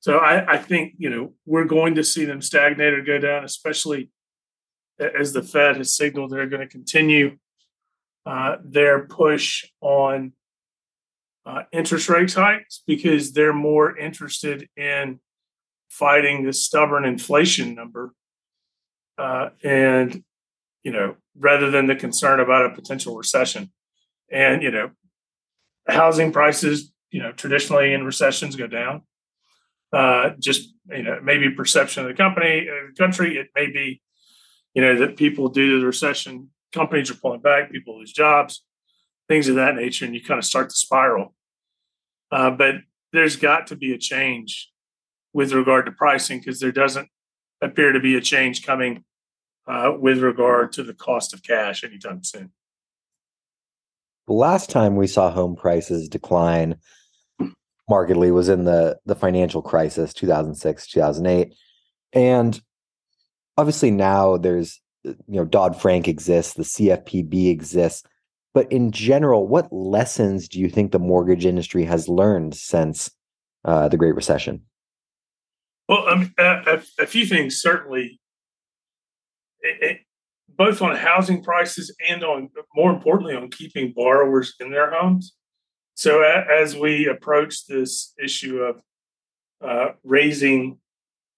So 0.00 0.16
I, 0.16 0.54
I, 0.54 0.56
think 0.56 0.94
you 0.96 1.10
know 1.10 1.34
we're 1.44 1.66
going 1.66 1.96
to 1.96 2.04
see 2.04 2.24
them 2.24 2.40
stagnate 2.40 2.94
or 2.94 3.02
go 3.02 3.18
down, 3.18 3.44
especially 3.44 4.10
as 4.98 5.34
the 5.34 5.42
Fed 5.42 5.76
has 5.76 5.94
signaled 5.94 6.30
they're 6.30 6.46
going 6.46 6.66
to 6.66 6.72
continue 6.72 7.36
uh, 8.24 8.56
their 8.64 9.06
push 9.06 9.66
on 9.82 10.32
uh, 11.44 11.62
interest 11.70 12.08
rate 12.08 12.32
hikes 12.32 12.82
because 12.86 13.32
they're 13.32 13.52
more 13.52 13.96
interested 13.96 14.68
in 14.76 15.20
fighting 15.90 16.44
the 16.44 16.52
stubborn 16.52 17.04
inflation 17.04 17.74
number, 17.74 18.14
uh, 19.18 19.50
and 19.62 20.24
you 20.82 20.92
know 20.92 21.16
rather 21.38 21.70
than 21.70 21.86
the 21.86 21.96
concern 21.96 22.40
about 22.40 22.66
a 22.66 22.74
potential 22.74 23.16
recession, 23.16 23.70
and 24.30 24.62
you 24.62 24.70
know 24.70 24.90
housing 25.88 26.32
prices 26.32 26.92
you 27.10 27.20
know 27.20 27.32
traditionally 27.32 27.92
in 27.92 28.04
recessions 28.04 28.56
go 28.56 28.66
down 28.66 29.02
uh, 29.92 30.30
just 30.38 30.72
you 30.88 31.02
know 31.02 31.20
maybe 31.22 31.50
perception 31.50 32.04
of 32.04 32.08
the 32.08 32.14
company, 32.14 32.68
uh, 32.68 32.92
country. 32.96 33.36
It 33.36 33.48
may 33.54 33.66
be 33.66 34.00
you 34.74 34.82
know 34.82 34.98
that 34.98 35.16
people 35.16 35.48
due 35.48 35.74
to 35.74 35.80
the 35.80 35.86
recession, 35.86 36.50
companies 36.72 37.10
are 37.10 37.14
pulling 37.14 37.40
back, 37.40 37.70
people 37.70 37.98
lose 37.98 38.12
jobs, 38.12 38.64
things 39.28 39.48
of 39.48 39.56
that 39.56 39.74
nature, 39.74 40.04
and 40.04 40.14
you 40.14 40.22
kind 40.22 40.38
of 40.38 40.44
start 40.44 40.70
to 40.70 40.76
spiral. 40.76 41.34
Uh, 42.30 42.50
but 42.50 42.76
there's 43.12 43.36
got 43.36 43.66
to 43.68 43.76
be 43.76 43.92
a 43.92 43.98
change 43.98 44.70
with 45.32 45.52
regard 45.52 45.86
to 45.86 45.92
pricing 45.92 46.38
because 46.38 46.60
there 46.60 46.72
doesn't 46.72 47.08
appear 47.60 47.92
to 47.92 48.00
be 48.00 48.16
a 48.16 48.20
change 48.20 48.64
coming 48.64 49.04
uh, 49.66 49.92
with 49.98 50.18
regard 50.18 50.72
to 50.72 50.82
the 50.82 50.94
cost 50.94 51.32
of 51.32 51.42
cash 51.42 51.84
anytime 51.84 52.24
soon. 52.24 52.50
The 54.26 54.34
last 54.34 54.70
time 54.70 54.96
we 54.96 55.06
saw 55.06 55.30
home 55.30 55.56
prices 55.56 56.08
decline 56.08 56.76
markedly 57.88 58.30
was 58.30 58.48
in 58.48 58.64
the 58.64 58.98
the 59.04 59.16
financial 59.16 59.60
crisis 59.60 60.14
2006 60.14 60.86
2008 60.86 61.52
and 62.12 62.60
obviously 63.56 63.90
now 63.90 64.36
there's 64.36 64.80
you 65.02 65.16
know 65.26 65.44
dodd-frank 65.44 66.06
exists 66.06 66.54
the 66.54 66.62
cfpb 66.62 67.50
exists. 67.50 68.04
But 68.54 68.70
in 68.70 68.92
general 68.92 69.48
what 69.48 69.72
lessons 69.72 70.48
do 70.48 70.60
you 70.60 70.68
think 70.68 70.92
the 70.92 71.00
mortgage 71.00 71.44
industry 71.44 71.84
has 71.84 72.08
learned 72.08 72.54
since 72.54 73.10
uh, 73.64 73.88
the 73.88 73.96
great 73.96 74.14
recession 74.14 74.62
well 75.90 76.04
a, 76.38 76.82
a, 76.98 77.06
few 77.06 77.26
things 77.26 77.60
certainly 77.60 78.20
it, 79.60 79.76
it, 79.82 79.98
both 80.48 80.80
on 80.80 80.94
housing 80.96 81.42
prices 81.42 81.94
and 82.08 82.22
on 82.22 82.48
more 82.74 82.90
importantly 82.90 83.34
on 83.34 83.50
keeping 83.50 83.92
borrowers 83.94 84.54
in 84.60 84.70
their 84.70 84.90
homes 84.90 85.34
so 85.94 86.22
as 86.22 86.74
we 86.74 87.08
approach 87.08 87.66
this 87.66 88.14
issue 88.18 88.60
of 88.60 88.80
uh, 89.62 89.92
raising 90.02 90.78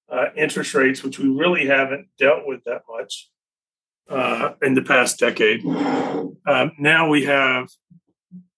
uh, 0.09 0.27
interest 0.37 0.75
rates, 0.75 1.03
which 1.03 1.19
we 1.19 1.29
really 1.29 1.67
haven't 1.67 2.07
dealt 2.19 2.47
with 2.47 2.63
that 2.65 2.83
much 2.89 3.29
uh, 4.09 4.53
in 4.63 4.75
the 4.75 4.83
past 4.83 5.19
decade, 5.19 5.65
um, 5.67 6.71
now 6.79 7.09
we 7.09 7.25
have, 7.25 7.69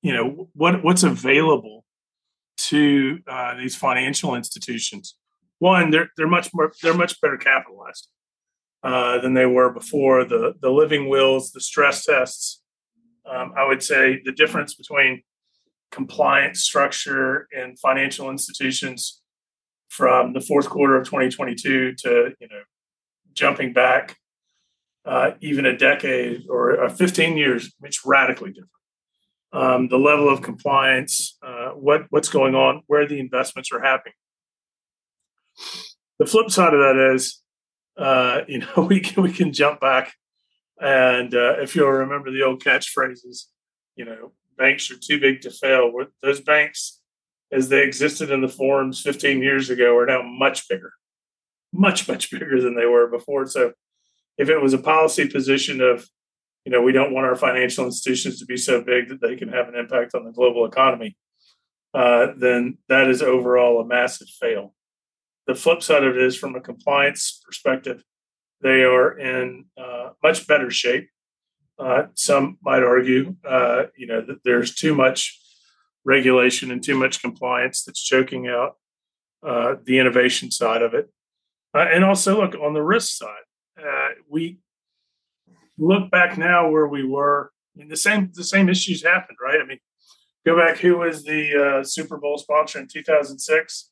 you 0.02 0.12
know, 0.12 0.50
what 0.52 0.84
what's 0.84 1.04
available 1.04 1.86
to 2.56 3.20
uh, 3.26 3.56
these 3.56 3.74
financial 3.74 4.34
institutions. 4.34 5.16
One, 5.64 5.90
they're 5.90 6.10
they're 6.18 6.28
much 6.28 6.52
more 6.52 6.74
they're 6.82 6.92
much 6.92 7.18
better 7.22 7.38
capitalized 7.38 8.10
uh, 8.82 9.18
than 9.22 9.32
they 9.32 9.46
were 9.46 9.72
before. 9.72 10.22
The 10.26 10.52
the 10.60 10.68
living 10.68 11.08
wills, 11.08 11.52
the 11.52 11.60
stress 11.62 12.04
tests. 12.04 12.60
Um, 13.24 13.54
I 13.56 13.66
would 13.66 13.82
say 13.82 14.20
the 14.22 14.32
difference 14.32 14.74
between 14.74 15.22
compliance 15.90 16.60
structure 16.60 17.48
in 17.50 17.76
financial 17.76 18.28
institutions 18.28 19.22
from 19.88 20.34
the 20.34 20.42
fourth 20.42 20.68
quarter 20.68 20.96
of 20.96 21.06
2022 21.06 21.94
to 21.94 22.34
you 22.38 22.48
know 22.48 22.62
jumping 23.32 23.72
back 23.72 24.18
uh, 25.06 25.30
even 25.40 25.64
a 25.64 25.74
decade 25.74 26.44
or 26.50 26.84
uh, 26.84 26.90
15 26.90 27.38
years 27.38 27.72
it's 27.82 28.04
radically 28.04 28.50
different 28.50 28.70
um, 29.54 29.88
the 29.88 29.98
level 30.10 30.28
of 30.28 30.42
compliance 30.42 31.38
uh, 31.42 31.70
what 31.70 32.02
what's 32.10 32.28
going 32.28 32.54
on 32.54 32.82
where 32.86 33.06
the 33.08 33.18
investments 33.18 33.72
are 33.72 33.80
happening 33.80 34.14
the 36.18 36.26
flip 36.26 36.50
side 36.50 36.74
of 36.74 36.80
that 36.80 37.12
is 37.14 37.42
uh, 37.96 38.40
you 38.48 38.58
know 38.58 38.86
we 38.88 39.00
can 39.00 39.22
we 39.22 39.32
can 39.32 39.52
jump 39.52 39.80
back 39.80 40.14
and 40.80 41.34
uh, 41.34 41.60
if 41.60 41.76
you'll 41.76 41.90
remember 41.90 42.30
the 42.30 42.42
old 42.42 42.62
catchphrases 42.62 43.46
you 43.96 44.04
know 44.04 44.32
banks 44.56 44.90
are 44.90 44.96
too 44.96 45.20
big 45.20 45.40
to 45.42 45.50
fail. 45.50 45.92
Those 46.22 46.40
banks, 46.40 47.00
as 47.52 47.68
they 47.68 47.82
existed 47.82 48.30
in 48.30 48.40
the 48.40 48.48
forums 48.48 49.00
15 49.00 49.42
years 49.42 49.70
ago, 49.70 49.96
are 49.96 50.06
now 50.06 50.22
much 50.22 50.68
bigger, 50.68 50.92
much, 51.72 52.08
much 52.08 52.30
bigger 52.30 52.60
than 52.60 52.74
they 52.74 52.86
were 52.86 53.06
before. 53.06 53.46
So 53.46 53.72
if 54.38 54.48
it 54.48 54.60
was 54.60 54.72
a 54.72 54.78
policy 54.78 55.28
position 55.28 55.80
of, 55.80 56.08
you 56.64 56.72
know, 56.72 56.82
we 56.82 56.92
don't 56.92 57.12
want 57.12 57.26
our 57.26 57.36
financial 57.36 57.84
institutions 57.84 58.38
to 58.40 58.46
be 58.46 58.56
so 58.56 58.82
big 58.82 59.08
that 59.08 59.20
they 59.20 59.36
can 59.36 59.48
have 59.48 59.68
an 59.68 59.74
impact 59.74 60.14
on 60.14 60.24
the 60.24 60.32
global 60.32 60.64
economy, 60.64 61.16
uh, 61.92 62.28
then 62.36 62.78
that 62.88 63.08
is 63.08 63.22
overall 63.22 63.80
a 63.80 63.86
massive 63.86 64.28
fail. 64.40 64.74
The 65.46 65.54
flip 65.54 65.82
side 65.82 66.04
of 66.04 66.16
it 66.16 66.22
is 66.22 66.36
from 66.36 66.54
a 66.54 66.60
compliance 66.60 67.40
perspective, 67.44 68.02
they 68.62 68.82
are 68.82 69.18
in 69.18 69.66
uh, 69.76 70.10
much 70.22 70.46
better 70.46 70.70
shape 70.70 71.08
uh, 71.78 72.04
some 72.14 72.58
might 72.62 72.82
argue, 72.82 73.34
uh, 73.48 73.84
you 73.96 74.06
know, 74.06 74.20
that 74.20 74.44
there's 74.44 74.74
too 74.74 74.94
much 74.94 75.40
regulation 76.04 76.70
and 76.70 76.82
too 76.82 76.96
much 76.96 77.20
compliance 77.20 77.82
that's 77.82 78.02
choking 78.02 78.46
out 78.46 78.76
uh, 79.44 79.74
the 79.84 79.98
innovation 79.98 80.50
side 80.50 80.82
of 80.82 80.94
it. 80.94 81.10
Uh, 81.74 81.86
and 81.92 82.04
also, 82.04 82.40
look 82.40 82.54
on 82.54 82.74
the 82.74 82.82
risk 82.82 83.16
side, 83.16 83.42
uh, 83.80 84.10
we 84.28 84.58
look 85.76 86.10
back 86.10 86.38
now 86.38 86.70
where 86.70 86.86
we 86.86 87.04
were. 87.04 87.50
I 87.74 87.80
mean, 87.80 87.88
the 87.88 87.96
same 87.96 88.30
the 88.32 88.44
same 88.44 88.68
issues 88.68 89.02
happened, 89.02 89.38
right? 89.42 89.60
I 89.60 89.66
mean, 89.66 89.80
go 90.46 90.56
back. 90.56 90.78
Who 90.78 90.98
was 90.98 91.24
the 91.24 91.82
Super 91.84 92.16
Bowl 92.18 92.38
sponsor 92.38 92.78
in 92.78 92.86
2006? 92.86 93.90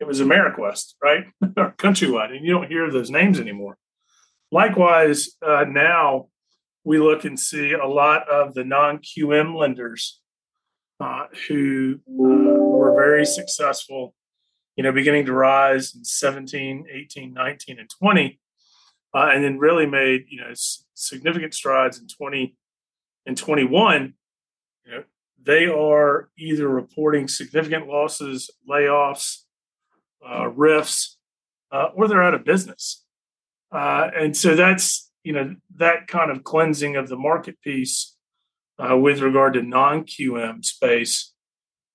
It 0.00 0.06
was 0.06 0.20
AmeriQuest, 0.20 0.94
right? 1.02 1.26
or 1.56 1.74
Countrywide, 1.78 2.36
and 2.36 2.44
you 2.44 2.52
don't 2.52 2.68
hear 2.68 2.90
those 2.90 3.10
names 3.10 3.40
anymore. 3.40 3.78
Likewise, 4.50 5.30
now 5.42 6.28
we 6.84 6.98
look 6.98 7.24
and 7.24 7.38
see 7.38 7.72
a 7.72 7.86
lot 7.86 8.28
of 8.28 8.54
the 8.54 8.64
non 8.64 8.98
QM 8.98 9.54
lenders 9.58 10.20
uh, 11.00 11.26
who 11.46 12.00
uh, 12.08 12.12
were 12.14 12.94
very 12.94 13.26
successful, 13.26 14.14
you 14.76 14.82
know, 14.82 14.92
beginning 14.92 15.26
to 15.26 15.32
rise 15.32 15.94
in 15.94 16.04
17, 16.04 16.86
18, 16.90 17.32
19, 17.34 17.78
and 17.78 17.90
20, 17.90 18.40
uh, 19.14 19.30
and 19.32 19.44
then 19.44 19.58
really 19.58 19.86
made, 19.86 20.24
you 20.28 20.40
know, 20.40 20.50
s- 20.50 20.84
significant 20.94 21.54
strides 21.54 21.98
in 21.98 22.06
20 22.08 22.56
and 23.26 23.36
21. 23.36 24.14
You 24.86 24.92
know, 24.92 25.04
they 25.42 25.66
are 25.66 26.30
either 26.38 26.68
reporting 26.68 27.28
significant 27.28 27.86
losses, 27.86 28.50
layoffs, 28.68 29.42
uh, 30.26 30.50
uh, 31.70 31.88
or 31.94 32.08
they're 32.08 32.22
out 32.22 32.34
of 32.34 32.44
business. 32.44 33.04
Uh, 33.70 34.10
and 34.16 34.36
so 34.36 34.54
that's 34.54 35.10
you 35.24 35.32
know 35.32 35.54
that 35.76 36.06
kind 36.06 36.30
of 36.30 36.44
cleansing 36.44 36.96
of 36.96 37.08
the 37.08 37.16
market 37.16 37.60
piece 37.60 38.16
uh, 38.78 38.96
with 38.96 39.20
regard 39.20 39.54
to 39.54 39.62
non 39.62 40.04
QM 40.04 40.64
space 40.64 41.32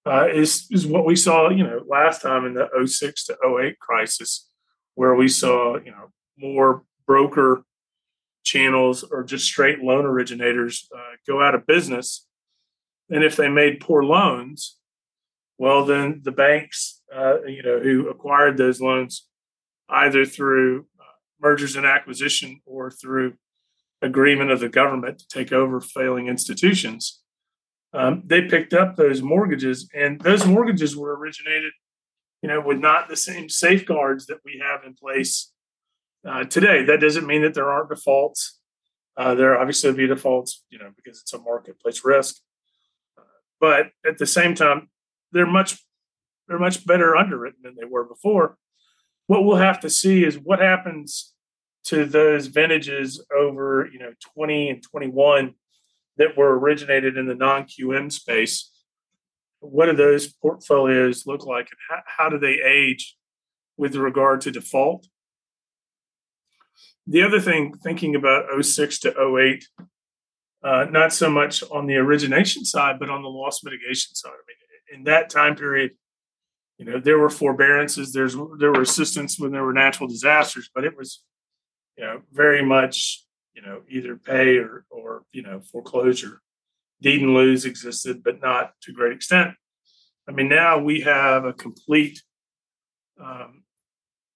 uh, 0.06 0.28
is 0.28 0.68
is 0.70 0.86
what 0.86 1.06
we 1.06 1.16
saw 1.16 1.50
you 1.50 1.64
know 1.64 1.82
last 1.88 2.22
time 2.22 2.46
in 2.46 2.54
the 2.54 2.68
06 2.86 3.26
to 3.26 3.38
08 3.60 3.80
crisis, 3.80 4.50
where 4.96 5.16
we 5.16 5.28
saw 5.28 5.78
you 5.78 5.92
know 5.92 6.12
more 6.38 6.84
broker 7.08 7.64
channels 8.44 9.04
or 9.04 9.24
just 9.24 9.46
straight 9.46 9.80
loan 9.80 10.06
originators 10.06 10.88
uh, 10.96 11.16
go 11.26 11.42
out 11.42 11.56
of 11.56 11.66
business, 11.66 12.28
and 13.10 13.24
if 13.24 13.36
they 13.36 13.50
made 13.50 13.80
poor 13.80 14.04
loans, 14.04 14.78
well 15.58 15.86
then 15.86 16.22
the 16.24 16.32
banks 16.32 17.02
uh, 17.14 17.44
you 17.46 17.64
know 17.64 17.80
who 17.80 18.10
acquired 18.10 18.58
those 18.58 18.82
loans 18.82 19.28
either 19.90 20.26
through 20.26 20.86
mergers 21.40 21.76
and 21.76 21.86
acquisition 21.86 22.62
or 22.66 22.90
through 22.90 23.34
agreement 24.02 24.52
of 24.52 24.60
the 24.60 24.70
government 24.70 25.20
to 25.20 25.28
take 25.28 25.52
over 25.52 25.80
failing 25.80 26.28
institutions, 26.28 27.22
um, 27.94 28.24
they 28.26 28.42
picked 28.42 28.74
up 28.74 28.96
those 28.96 29.22
mortgages, 29.22 29.90
and 29.94 30.20
those 30.22 30.46
mortgages 30.46 30.96
were 30.96 31.16
originated, 31.16 31.74
you 32.42 32.50
know, 32.50 32.60
with 32.60 32.80
not 32.80 33.08
the 33.08 33.16
same 33.16 33.50
safeguards 33.50 34.26
that 34.26 34.40
we 34.44 34.62
have 34.66 34.84
in 34.84 34.96
place 34.96 35.52
uh, 36.28 36.44
today. 36.46 36.84
That 36.84 37.02
doesn't 37.02 37.28
mean 37.28 37.44
that 37.44 37.54
there 37.54 37.72
aren't 37.72 37.90
defaults. 37.90 38.60
Uh, 39.16 39.36
there 39.36 39.60
obviously 39.60 39.94
be 39.94 40.08
defaults, 40.08 40.64
you 40.72 40.80
know, 40.80 40.90
because 40.96 41.22
it's 41.22 41.34
a 41.34 41.40
marketplace 41.40 42.04
risk. 42.04 42.38
Uh, 43.18 43.22
but 43.60 43.92
at 44.06 44.18
the 44.18 44.26
same 44.26 44.56
time, 44.56 44.90
they're 45.32 45.46
much 45.46 45.78
they're 46.48 46.60
much 46.60 46.86
better 46.86 47.16
underwritten 47.16 47.62
than 47.64 47.76
they 47.76 47.86
were 47.86 48.04
before. 48.04 48.58
What 49.28 49.46
we'll 49.46 49.58
have 49.58 49.80
to 49.82 49.90
see 49.90 50.24
is 50.24 50.38
what 50.38 50.60
happens 50.60 51.34
to 51.86 52.06
those 52.06 52.48
vintages 52.48 53.24
over, 53.36 53.90
you 53.92 54.00
know, 54.00 54.14
20 54.36 54.70
and 54.70 54.84
21 54.84 55.56
that 56.18 56.38
were 56.38 56.58
originated 56.58 57.18
in 57.18 57.28
the 57.28 57.36
non-QM 57.36 58.12
space. 58.12 58.70
What 59.60 59.88
do 59.88 59.96
those 59.96 60.28
portfolios 60.28 61.26
look 61.26 61.46
like 61.46 61.70
and 61.72 61.80
how, 61.90 62.24
how 62.24 62.30
do 62.30 62.38
they 62.38 62.62
age 62.62 63.18
with 63.78 63.96
regard 63.96 64.42
to 64.42 64.52
default? 64.52 65.08
The 67.08 67.24
other 67.24 67.40
thing, 67.40 67.74
thinking 67.84 68.16
about 68.16 68.46
06 68.64 69.00
to 69.00 69.38
08, 69.38 69.66
uh, 70.64 70.86
not 70.90 71.12
so 71.12 71.30
much 71.30 71.64
on 71.70 71.88
the 71.88 71.98
origination 71.98 72.64
side, 72.64 72.98
but 73.00 73.10
on 73.10 73.22
the 73.22 73.30
loss 73.30 73.64
mitigation 73.64 74.16
side. 74.16 74.32
I 74.32 74.44
mean, 74.48 75.00
in 75.00 75.04
that 75.06 75.30
time 75.30 75.56
period, 75.56 75.92
you 76.84 76.92
know, 76.92 77.00
there 77.00 77.18
were 77.18 77.30
forbearances, 77.30 78.12
there's 78.12 78.36
there 78.60 78.74
were 78.74 78.82
assistance 78.82 79.40
when 79.40 79.54
there 79.54 79.64
were 79.64 79.72
natural 79.72 80.10
disasters, 80.10 80.70
but 80.76 80.84
it 80.84 80.98
was, 80.98 81.24
you 81.98 82.04
know, 82.04 82.22
very 82.34 82.62
much, 82.62 83.26
you 83.54 83.62
know, 83.62 83.84
either 83.90 84.18
pay 84.18 84.58
or 84.58 84.84
or 84.90 85.24
you 85.32 85.44
know 85.44 85.62
foreclosure. 85.72 86.42
Deed 87.02 87.22
in 87.22 87.34
lieu 87.34 87.54
existed, 87.54 88.22
but 88.22 88.42
not 88.42 88.74
to 88.82 88.92
great 88.92 89.14
extent. 89.14 89.56
I 90.28 90.34
mean, 90.34 90.50
now 90.50 90.80
we 90.80 91.02
have 91.02 91.46
a 91.46 91.54
complete 91.54 92.22
um, 93.22 93.64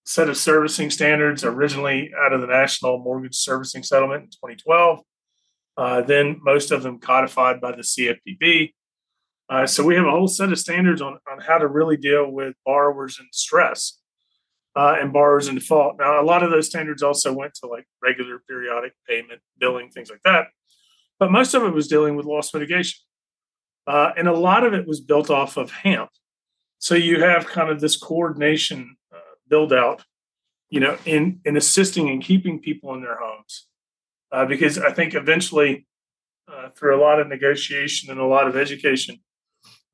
set 0.06 0.30
of 0.30 0.38
servicing 0.38 0.89
standards 0.89 1.44
originally 1.44 2.12
out 2.18 2.32
of 2.32 2.39
the 2.39 2.48
National 2.48 2.98
Mortgage 2.98 3.36
Servicing 3.36 3.84
Settlement 3.84 4.24
in 4.24 4.30
2012. 4.30 5.01
Uh, 5.75 6.01
then 6.01 6.39
most 6.42 6.72
of 6.72 6.82
them 6.82 7.00
codified 7.00 7.60
by 7.60 7.72
the 7.72 7.84
CFPB. 7.84 8.74
Uh, 9.50 9.66
so 9.66 9.84
we 9.84 9.96
have 9.96 10.06
a 10.06 10.12
whole 10.12 10.27
set 10.27 10.51
of 10.51 10.60
standards 10.60 11.01
on, 11.01 11.18
on 11.32 11.39
how 11.39 11.58
to 11.58 11.68
really 11.68 11.98
deal 11.98 12.30
with 12.30 12.54
borrowers 12.66 13.18
in 13.20 13.27
stress 13.32 14.00
uh, 14.75 14.96
and 15.00 15.13
borrowers 15.13 15.48
in 15.48 15.56
default. 15.56 15.98
Now, 15.98 16.22
a 16.22 16.25
lot 16.25 16.44
of 16.44 16.51
those 16.51 16.68
standards 16.68 17.01
also 17.01 17.34
went 17.34 17.54
to 17.56 17.68
like 17.68 17.86
regular 18.04 18.39
periodic 18.48 18.94
payment, 19.08 19.42
billing, 19.58 19.89
things 19.89 20.10
like 20.10 20.22
that. 20.25 20.48
But 21.20 21.32
most 21.32 21.54
of 21.54 21.63
it 21.63 21.74
was 21.74 21.88
dealing 21.88 22.16
with 22.16 22.25
loss 22.25 22.54
mitigation. 22.54 23.00
Uh, 23.88 24.12
and 24.18 24.27
a 24.27 24.34
lot 24.34 24.66
of 24.66 24.74
it 24.74 24.86
was 24.86 25.00
built 25.00 25.30
off 25.30 25.56
of 25.56 25.72
HAMP. 25.72 26.10
So 26.80 26.94
you 26.94 27.22
have 27.22 27.48
kind 27.48 27.70
of 27.70 27.80
this 27.80 27.96
coordination 27.96 28.98
build 29.50 29.74
out, 29.74 30.04
you 30.70 30.80
know, 30.80 30.98
in 31.06 31.39
in 31.46 31.58
assisting 31.58 32.10
and 32.10 32.22
keeping 32.22 32.60
people 32.60 32.94
in 32.94 33.01
their 33.01 33.18
homes, 33.20 33.68
uh, 34.32 34.46
because 34.46 34.77
I 34.77 34.92
think 34.92 35.16
eventually, 35.16 35.88
uh, 36.51 36.70
through 36.70 37.00
a 37.00 37.01
lot 37.01 37.20
of 37.20 37.27
negotiation 37.27 38.12
and 38.12 38.20
a 38.20 38.25
lot 38.25 38.48
of 38.48 38.56
education, 38.56 39.20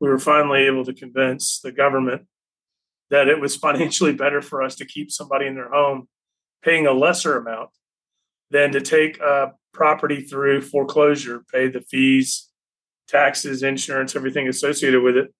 we 0.03 0.09
were 0.09 0.19
finally 0.19 0.63
able 0.63 0.83
to 0.83 0.93
convince 0.93 1.61
the 1.61 1.71
government 1.71 2.23
that 3.09 3.29
it 3.29 3.39
was 3.39 3.55
financially 3.67 4.11
better 4.11 4.41
for 4.41 4.61
us 4.61 4.75
to 4.75 4.85
keep 4.85 5.09
somebody 5.09 5.47
in 5.47 5.55
their 5.55 5.69
home, 5.69 6.09
paying 6.61 6.85
a 6.85 6.91
lesser 6.91 7.37
amount, 7.37 7.69
than 8.51 8.73
to 8.73 8.81
take 8.81 9.17
a 9.21 9.53
property 9.73 10.19
through 10.19 10.61
foreclosure, 10.61 11.45
pay 11.51 11.69
the 11.69 11.79
fees, 11.79 12.49
taxes, 13.07 13.63
insurance, 13.63 14.13
everything 14.13 14.49
associated 14.49 15.01
with 15.01 15.15
it, 15.15 15.33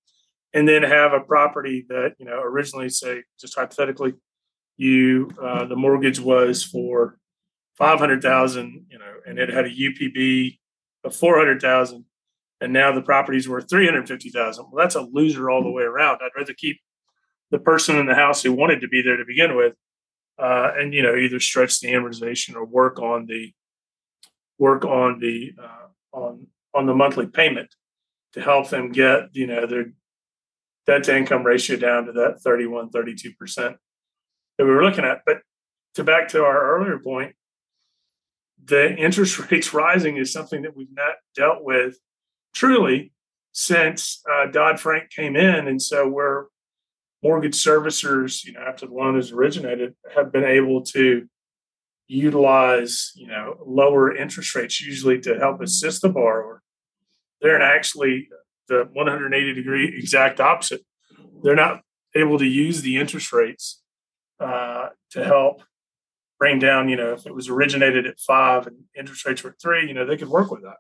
and 0.54 0.66
then 0.66 0.82
have 0.82 1.12
a 1.12 1.20
property 1.20 1.86
that 1.90 2.14
you 2.18 2.26
know 2.26 2.40
originally 2.42 2.88
say 2.88 3.22
just 3.40 3.56
hypothetically 3.56 4.14
you 4.78 5.30
uh, 5.42 5.66
the 5.66 5.76
mortgage 5.76 6.22
was 6.22 6.64
for 6.64 7.18
500,000 7.78 8.86
you 8.90 8.98
know 8.98 9.14
and 9.28 9.40
it 9.40 9.50
had 9.50 9.66
a 9.66 9.70
UPB 9.70 10.58
of 11.04 11.16
400,000 11.16 12.06
and 12.64 12.74
now 12.74 12.92
the 12.92 13.02
property's 13.02 13.48
worth 13.48 13.70
350,000 13.70 14.66
well 14.72 14.84
that's 14.84 14.96
a 14.96 15.02
loser 15.02 15.50
all 15.50 15.64
the 15.64 15.72
way 15.72 15.84
around 15.84 16.20
i'd 16.22 16.38
rather 16.38 16.54
keep 16.54 16.80
the 17.52 17.60
person 17.60 17.98
in 17.98 18.06
the 18.06 18.16
house 18.16 18.42
who 18.42 18.52
wanted 18.52 18.82
to 18.82 18.88
be 18.88 19.02
there 19.02 19.18
to 19.18 19.26
begin 19.26 19.56
with 19.56 19.74
uh, 20.40 20.72
and 20.76 20.94
you 20.94 21.04
know 21.04 21.16
either 21.16 21.40
stretch 21.40 21.80
the 21.80 21.90
amortization 21.90 22.56
or 22.56 22.66
work 22.66 23.00
on 23.00 23.26
the 23.28 23.54
work 24.58 24.86
on 24.86 25.20
the 25.20 25.54
uh, 25.62 26.18
on 26.18 26.48
on 26.74 26.86
the 26.86 26.96
monthly 26.96 27.28
payment 27.28 27.74
to 28.34 28.42
help 28.42 28.70
them 28.70 28.92
get 28.92 29.30
you 29.34 29.46
know 29.46 29.68
their 29.68 29.86
debt 30.86 31.04
to 31.04 31.16
income 31.16 31.44
ratio 31.44 31.78
down 31.78 32.06
to 32.06 32.12
that 32.12 32.42
31, 32.42 32.90
32% 32.90 33.36
that 33.56 33.78
we 34.60 34.66
were 34.66 34.84
looking 34.84 35.06
at. 35.06 35.22
But 35.26 35.38
to 35.96 36.04
back 36.04 36.28
to 36.30 36.44
our 36.44 36.76
earlier 36.76 37.00
point, 37.00 37.36
the 38.64 38.96
interest 38.96 39.40
rates 39.52 39.74
rising 39.74 40.18
is 40.18 40.34
something 40.34 40.64
that 40.64 40.76
we've 40.76 40.94
not 40.94 41.16
dealt 41.36 41.64
with 41.64 41.98
truly 42.54 43.12
since 43.52 44.22
uh, 44.32 44.48
Dodd 44.48 44.80
Frank 44.80 45.10
came 45.12 45.36
in. 45.36 45.68
And 45.68 45.82
so 45.82 46.08
where 46.08 46.48
mortgage 47.22 47.56
servicers, 47.56 48.44
you 48.44 48.54
know, 48.54 48.62
after 48.62 48.88
the 48.88 48.94
loan 48.94 49.18
is 49.18 49.32
originated, 49.32 49.96
have 50.16 50.32
been 50.32 50.44
able 50.44 50.82
to 50.84 51.28
utilize, 52.08 53.12
you 53.16 53.28
know, 53.28 53.58
lower 53.66 54.16
interest 54.16 54.54
rates 54.56 54.82
usually 54.82 55.20
to 55.22 55.38
help 55.38 55.62
assist 55.62 56.02
the 56.02 56.10
borrower. 56.10 56.62
They're 57.42 57.62
actually 57.62 58.30
the 58.68 58.90
180 58.92 59.54
degree 59.54 59.88
exact 59.98 60.40
opposite. 60.40 60.82
They're 61.44 61.56
not 61.56 61.82
able 62.16 62.40
to 62.40 62.46
use 62.46 62.82
the 62.82 62.98
interest 62.98 63.32
rates 63.32 63.82
uh, 64.40 64.90
to 65.12 65.24
help 65.24 65.62
bring 66.40 66.60
down, 66.60 66.90
you 66.90 66.96
know, 66.96 67.14
if 67.14 67.26
it 67.26 67.34
was 67.34 67.50
originated 67.50 68.06
at 68.06 68.20
five 68.20 68.68
and 68.68 68.78
interest 68.98 69.26
rates 69.26 69.44
were 69.44 69.52
at 69.52 69.62
three, 69.62 69.88
you 69.88 69.94
know, 69.94 70.06
they 70.06 70.18
could 70.18 70.28
work 70.28 70.52
with 70.52 70.64
that 70.64 70.78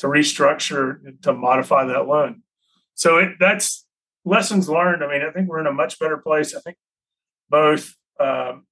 to 0.00 0.06
restructure, 0.06 1.20
to 1.22 1.32
modify 1.32 1.84
that 1.86 2.06
loan. 2.06 2.42
So 2.94 3.18
it, 3.18 3.30
that's 3.38 3.86
lessons 4.24 4.68
learned. 4.68 5.02
I 5.04 5.08
mean, 5.08 5.22
I 5.22 5.30
think 5.30 5.48
we're 5.48 5.60
in 5.60 5.66
a 5.66 5.72
much 5.72 5.98
better 5.98 6.18
place. 6.18 6.54
I 6.54 6.60
think 6.60 6.76
both 7.48 7.94
um, 8.18 8.66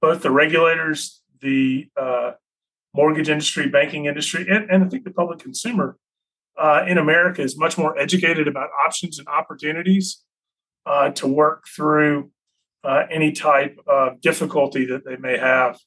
both 0.00 0.22
the 0.22 0.30
regulators, 0.30 1.22
the 1.40 1.88
uh, 1.96 2.32
mortgage 2.94 3.28
industry, 3.28 3.68
banking 3.68 4.04
industry, 4.06 4.46
and, 4.48 4.70
and 4.70 4.84
I 4.84 4.88
think 4.88 5.04
the 5.04 5.10
public 5.10 5.38
consumer 5.38 5.96
uh, 6.58 6.84
in 6.86 6.98
America 6.98 7.42
is 7.42 7.58
much 7.58 7.78
more 7.78 7.98
educated 7.98 8.48
about 8.48 8.68
options 8.86 9.18
and 9.18 9.28
opportunities 9.28 10.22
uh, 10.84 11.10
to 11.10 11.26
work 11.26 11.64
through 11.74 12.30
uh, 12.84 13.04
any 13.10 13.32
type 13.32 13.78
of 13.86 14.20
difficulty 14.20 14.86
that 14.86 15.04
they 15.04 15.16
may 15.16 15.38
have 15.38 15.78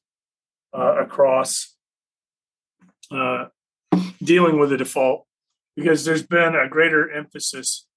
uh, 0.77 0.95
across 0.99 1.75
uh, 3.11 3.45
dealing 4.23 4.59
with 4.59 4.71
a 4.71 4.77
default, 4.77 5.25
because 5.75 6.05
there's 6.05 6.23
been 6.23 6.55
a 6.55 6.67
greater 6.67 7.09
emphasis, 7.11 7.87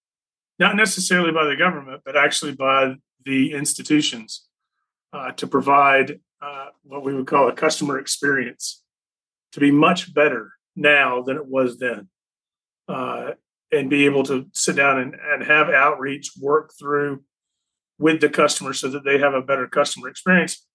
not 0.59 0.77
necessarily 0.77 1.33
by 1.33 1.45
the 1.45 1.57
government, 1.57 2.03
but 2.05 2.17
actually 2.17 2.53
by 2.53 2.95
the 3.25 3.53
institutions, 3.53 4.47
uh, 5.13 5.33
to 5.33 5.47
provide 5.47 6.21
what 6.85 7.05
we 7.05 7.15
would 7.15 7.27
call 7.27 7.49
a 7.49 7.53
customer 7.53 7.99
experience 7.99 8.83
to 9.53 9.61
be 9.61 9.71
much 9.71 10.13
better 10.13 10.53
now 10.75 11.23
than 11.23 11.37
it 11.37 11.47
was 11.47 11.79
then 11.79 12.09
uh, 12.89 13.33
and 13.71 13.89
be 13.89 14.05
able 14.05 14.23
to 14.25 14.47
sit 14.53 14.77
down 14.77 14.99
and, 14.99 15.15
and 15.15 15.45
have 15.45 15.69
outreach 15.69 16.33
work 16.41 16.73
through 16.79 17.23
with 17.99 18.21
the 18.21 18.29
customer 18.29 18.73
so 18.73 18.89
that 18.89 19.05
they 19.05 19.19
have 19.19 19.35
a 19.35 19.43
better 19.43 19.67
customer 19.67 20.09
experience. 20.09 20.67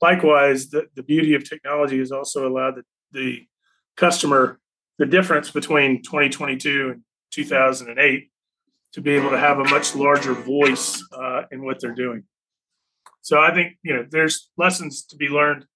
Likewise, 0.00 0.68
the, 0.68 0.86
the 0.94 1.02
beauty 1.02 1.34
of 1.34 1.48
technology 1.48 1.98
has 1.98 2.12
also 2.12 2.46
allowed 2.46 2.76
the, 2.76 2.82
the 3.12 3.46
customer 3.96 4.60
the 4.98 5.06
difference 5.06 5.50
between 5.50 6.02
2022 6.02 6.90
and 6.92 7.02
2008 7.32 8.30
to 8.92 9.00
be 9.00 9.10
able 9.12 9.30
to 9.30 9.38
have 9.38 9.58
a 9.58 9.64
much 9.64 9.94
larger 9.94 10.32
voice 10.32 11.02
uh, 11.12 11.42
in 11.50 11.64
what 11.64 11.80
they're 11.80 11.94
doing. 11.94 12.24
So 13.22 13.40
I 13.40 13.52
think 13.52 13.76
you 13.82 13.94
know 13.94 14.06
there's 14.08 14.50
lessons 14.56 15.04
to 15.06 15.16
be 15.16 15.28
learned 15.28 15.66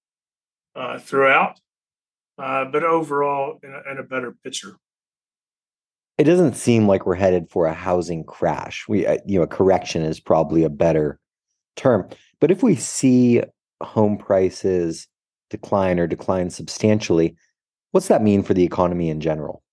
uh, 0.75 0.99
throughout, 0.99 1.59
uh, 2.37 2.65
but 2.65 2.83
overall 2.83 3.59
in 3.61 3.73
a, 3.73 3.91
in 3.91 3.97
a 3.97 4.03
better 4.03 4.35
picture 4.43 4.77
it 6.21 6.25
doesn't 6.25 6.55
seem 6.55 6.87
like 6.87 7.07
we're 7.07 7.15
headed 7.15 7.49
for 7.49 7.65
a 7.65 7.73
housing 7.73 8.23
crash. 8.23 8.85
We, 8.87 9.07
uh, 9.07 9.17
you 9.25 9.39
know, 9.39 9.43
a 9.43 9.47
correction 9.47 10.03
is 10.03 10.19
probably 10.19 10.63
a 10.63 10.69
better 10.69 11.19
term. 11.75 12.07
But 12.39 12.51
if 12.51 12.61
we 12.61 12.75
see 12.75 13.41
home 13.81 14.19
prices 14.19 15.07
decline 15.49 15.99
or 15.99 16.05
decline 16.05 16.51
substantially, 16.51 17.35
what's 17.91 18.07
that 18.07 18.21
mean 18.21 18.43
for 18.43 18.53
the 18.53 18.63
economy 18.63 19.09
in 19.09 19.21
general? 19.21 19.63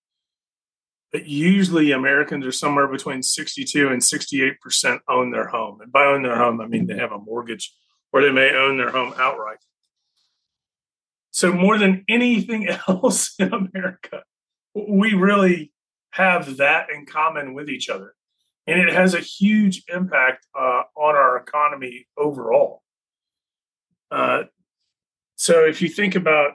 Usually, 1.12 1.92
Americans 1.92 2.44
are 2.44 2.52
somewhere 2.52 2.86
between 2.86 3.22
62 3.22 3.88
and 3.88 4.02
68% 4.02 5.00
own 5.08 5.30
their 5.30 5.48
home. 5.48 5.80
And 5.80 5.90
by 5.90 6.04
own 6.04 6.22
their 6.22 6.36
home, 6.36 6.60
I 6.60 6.66
mean 6.66 6.86
they 6.86 6.96
have 6.96 7.12
a 7.12 7.18
mortgage 7.18 7.74
or 8.12 8.22
they 8.22 8.30
may 8.30 8.52
own 8.52 8.76
their 8.76 8.90
home 8.90 9.14
outright. 9.16 9.58
So, 11.30 11.52
more 11.52 11.78
than 11.78 12.04
anything 12.08 12.68
else 12.88 13.34
in 13.38 13.52
America, 13.52 14.22
we 14.74 15.14
really 15.14 15.72
have 16.10 16.58
that 16.58 16.88
in 16.90 17.06
common 17.06 17.54
with 17.54 17.70
each 17.70 17.88
other. 17.88 18.14
And 18.66 18.80
it 18.80 18.92
has 18.92 19.14
a 19.14 19.20
huge 19.20 19.84
impact 19.88 20.46
uh, 20.54 20.82
on 20.94 21.16
our 21.16 21.38
economy 21.38 22.06
overall. 22.18 22.82
Uh, 24.10 24.44
so 25.36 25.64
if 25.64 25.80
you 25.80 25.88
think 25.88 26.16
about 26.16 26.52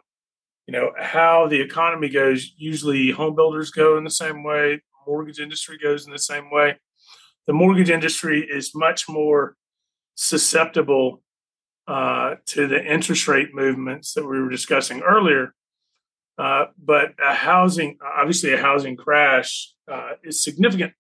you 0.68 0.72
know 0.72 0.92
how 0.98 1.48
the 1.48 1.62
economy 1.62 2.10
goes. 2.10 2.54
Usually, 2.58 3.12
home 3.12 3.36
builders 3.36 3.72
go 3.72 3.98
in 3.98 4.04
the 4.04 4.10
same 4.10 4.44
way. 4.44 4.82
Mortgage 5.08 5.40
industry 5.40 5.78
goes 5.78 6.06
in 6.06 6.14
the 6.14 6.20
same 6.20 6.50
way. 6.50 6.78
The 7.48 7.54
mortgage 7.54 7.90
industry 7.90 8.48
is 8.50 8.74
much 8.74 9.10
more 9.10 9.56
susceptible 10.16 11.22
uh, 11.88 12.36
to 12.46 12.68
the 12.68 12.84
interest 12.84 13.28
rate 13.28 13.50
movements 13.54 14.14
that 14.14 14.24
we 14.24 14.40
were 14.40 14.50
discussing 14.50 15.02
earlier. 15.02 15.54
Uh, 16.38 16.66
but 16.82 17.14
a 17.24 17.34
housing, 17.34 17.98
obviously, 18.18 18.54
a 18.54 18.58
housing 18.58 18.96
crash 18.96 19.74
uh, 19.92 20.12
is 20.24 20.44
significant 20.44 20.94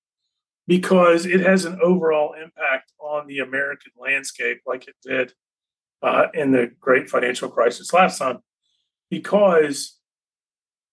because 0.67 1.25
it 1.25 1.39
has 1.39 1.65
an 1.65 1.79
overall 1.81 2.33
impact 2.33 2.91
on 2.99 3.27
the 3.27 3.39
American 3.39 3.91
landscape, 3.97 4.59
like 4.65 4.87
it 4.87 4.95
did 5.01 5.33
uh, 6.01 6.27
in 6.33 6.51
the 6.51 6.71
great 6.79 7.09
financial 7.09 7.49
crisis 7.49 7.93
last 7.93 8.19
time. 8.19 8.39
Because 9.13 9.99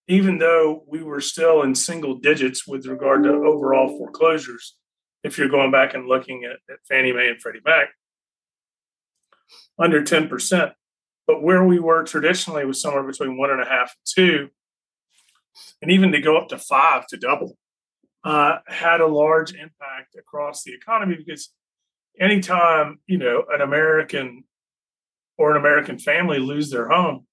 even 0.06 0.36
though 0.36 0.84
we 0.86 1.02
were 1.02 1.22
still 1.22 1.62
in 1.62 1.74
single 1.74 2.16
digits 2.16 2.66
with 2.66 2.84
regard 2.84 3.22
to 3.22 3.30
overall 3.30 3.96
foreclosures, 3.96 4.76
if 5.24 5.38
you're 5.38 5.48
going 5.48 5.70
back 5.70 5.94
and 5.94 6.06
looking 6.06 6.44
at, 6.44 6.58
at 6.70 6.80
Fannie 6.86 7.14
Mae 7.14 7.30
and 7.30 7.40
Freddie 7.40 7.62
Mac, 7.64 7.88
under 9.78 10.02
10%. 10.02 10.72
But 11.26 11.42
where 11.42 11.64
we 11.64 11.78
were 11.78 12.04
traditionally 12.04 12.66
was 12.66 12.82
somewhere 12.82 13.04
between 13.04 13.38
one 13.38 13.50
and 13.50 13.62
a 13.62 13.64
half 13.64 13.94
and 13.96 14.04
two, 14.04 14.48
and 15.80 15.90
even 15.90 16.12
to 16.12 16.20
go 16.20 16.36
up 16.36 16.48
to 16.48 16.58
five 16.58 17.06
to 17.06 17.16
double, 17.16 17.56
uh, 18.22 18.58
had 18.66 19.00
a 19.00 19.06
large 19.06 19.52
impact 19.52 20.14
across 20.18 20.62
the 20.62 20.74
economy 20.74 21.16
because 21.16 21.54
anytime 22.20 22.98
you 23.06 23.16
know 23.16 23.44
an 23.50 23.62
American 23.62 24.44
or 25.38 25.52
an 25.52 25.56
American 25.56 25.98
family 25.98 26.38
lose 26.38 26.68
their 26.68 26.88
home, 26.90 27.26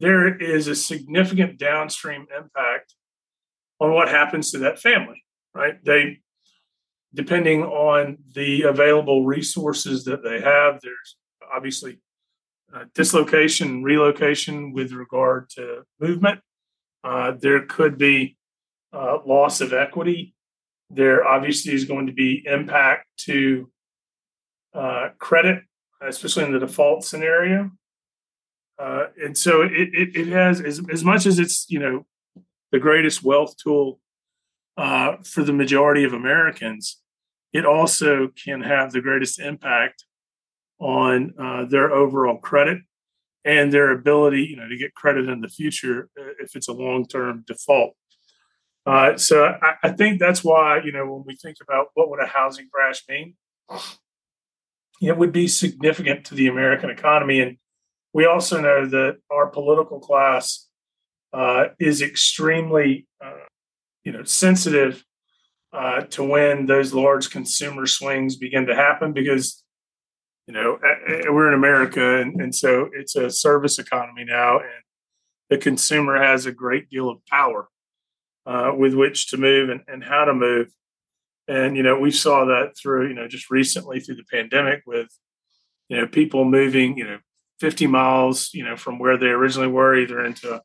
there 0.00 0.36
is 0.36 0.68
a 0.68 0.74
significant 0.74 1.58
downstream 1.58 2.26
impact 2.36 2.94
on 3.80 3.92
what 3.92 4.08
happens 4.08 4.50
to 4.52 4.58
that 4.58 4.78
family. 4.78 5.24
Right? 5.54 5.82
They, 5.84 6.20
depending 7.14 7.64
on 7.64 8.18
the 8.34 8.62
available 8.62 9.24
resources 9.24 10.04
that 10.04 10.22
they 10.22 10.40
have, 10.40 10.80
there's 10.82 11.16
obviously 11.54 12.00
uh, 12.72 12.84
dislocation, 12.94 13.82
relocation 13.82 14.72
with 14.72 14.92
regard 14.92 15.48
to 15.50 15.82
movement. 16.00 16.40
Uh, 17.02 17.32
there 17.40 17.64
could 17.64 17.96
be 17.96 18.36
uh, 18.92 19.18
loss 19.24 19.60
of 19.60 19.72
equity. 19.72 20.34
There 20.90 21.26
obviously 21.26 21.72
is 21.74 21.84
going 21.84 22.06
to 22.06 22.12
be 22.12 22.42
impact 22.46 23.06
to 23.24 23.70
uh, 24.74 25.10
credit, 25.18 25.62
especially 26.02 26.44
in 26.44 26.52
the 26.52 26.58
default 26.58 27.04
scenario. 27.04 27.70
Uh, 28.78 29.06
and 29.22 29.36
so 29.36 29.62
it, 29.62 29.72
it, 29.72 30.16
it, 30.16 30.28
has, 30.28 30.60
as, 30.60 30.80
as 30.90 31.04
much 31.04 31.26
as 31.26 31.38
it's, 31.38 31.66
you 31.68 31.78
know, 31.78 32.06
the 32.70 32.78
greatest 32.78 33.24
wealth 33.24 33.56
tool 33.56 33.98
uh, 34.76 35.16
for 35.24 35.42
the 35.42 35.52
majority 35.52 36.04
of 36.04 36.12
Americans, 36.12 37.00
it 37.52 37.66
also 37.66 38.28
can 38.28 38.60
have 38.60 38.92
the 38.92 39.00
greatest 39.00 39.40
impact 39.40 40.04
on 40.78 41.34
uh, 41.40 41.64
their 41.64 41.90
overall 41.90 42.38
credit 42.38 42.78
and 43.44 43.72
their 43.72 43.90
ability, 43.90 44.42
you 44.42 44.56
know, 44.56 44.68
to 44.68 44.76
get 44.76 44.94
credit 44.94 45.28
in 45.28 45.40
the 45.40 45.48
future 45.48 46.08
uh, 46.18 46.30
if 46.40 46.54
it's 46.54 46.68
a 46.68 46.72
long-term 46.72 47.44
default. 47.46 47.94
Uh, 48.86 49.16
so 49.16 49.44
I, 49.44 49.74
I, 49.82 49.90
think 49.90 50.18
that's 50.18 50.42
why, 50.42 50.80
you 50.82 50.92
know, 50.92 51.06
when 51.06 51.24
we 51.26 51.36
think 51.36 51.56
about 51.60 51.88
what 51.94 52.08
would 52.10 52.22
a 52.22 52.26
housing 52.26 52.68
crash 52.72 53.02
mean, 53.08 53.34
it 55.02 55.16
would 55.16 55.32
be 55.32 55.46
significant 55.46 56.24
to 56.26 56.34
the 56.34 56.46
American 56.46 56.88
economy. 56.88 57.40
And 57.40 57.58
we 58.18 58.26
also 58.26 58.60
know 58.60 58.84
that 58.84 59.18
our 59.30 59.46
political 59.46 60.00
class 60.00 60.66
uh, 61.32 61.66
is 61.78 62.02
extremely, 62.02 63.06
uh, 63.24 63.46
you 64.02 64.10
know, 64.10 64.24
sensitive 64.24 65.04
uh, 65.72 66.00
to 66.14 66.24
when 66.24 66.66
those 66.66 66.92
large 66.92 67.30
consumer 67.30 67.86
swings 67.86 68.34
begin 68.34 68.66
to 68.66 68.74
happen 68.74 69.12
because 69.12 69.62
you 70.48 70.54
know 70.54 70.78
we're 71.34 71.46
in 71.46 71.52
america 71.52 72.06
and, 72.20 72.40
and 72.40 72.54
so 72.54 72.88
it's 72.94 73.14
a 73.14 73.28
service 73.28 73.78
economy 73.78 74.24
now 74.24 74.58
and 74.58 74.82
the 75.50 75.58
consumer 75.58 76.16
has 76.16 76.46
a 76.46 76.52
great 76.52 76.88
deal 76.90 77.08
of 77.10 77.24
power 77.26 77.68
uh, 78.46 78.72
with 78.76 78.94
which 78.94 79.28
to 79.28 79.36
move 79.36 79.68
and, 79.68 79.82
and 79.88 80.02
how 80.02 80.24
to 80.24 80.34
move. 80.34 80.68
And 81.46 81.76
you 81.76 81.82
know 81.82 81.98
we 81.98 82.10
saw 82.10 82.46
that 82.46 82.76
through 82.76 83.08
you 83.08 83.14
know 83.14 83.28
just 83.28 83.50
recently 83.50 84.00
through 84.00 84.16
the 84.16 84.30
pandemic 84.30 84.82
with 84.86 85.08
you 85.88 85.96
know 85.96 86.06
people 86.06 86.44
moving 86.44 86.98
you 86.98 87.04
know 87.04 87.18
50 87.60 87.86
miles 87.86 88.50
you 88.52 88.64
know 88.64 88.76
from 88.76 88.98
where 88.98 89.16
they 89.16 89.26
originally 89.26 89.68
were 89.68 89.96
either 89.96 90.24
into 90.24 90.62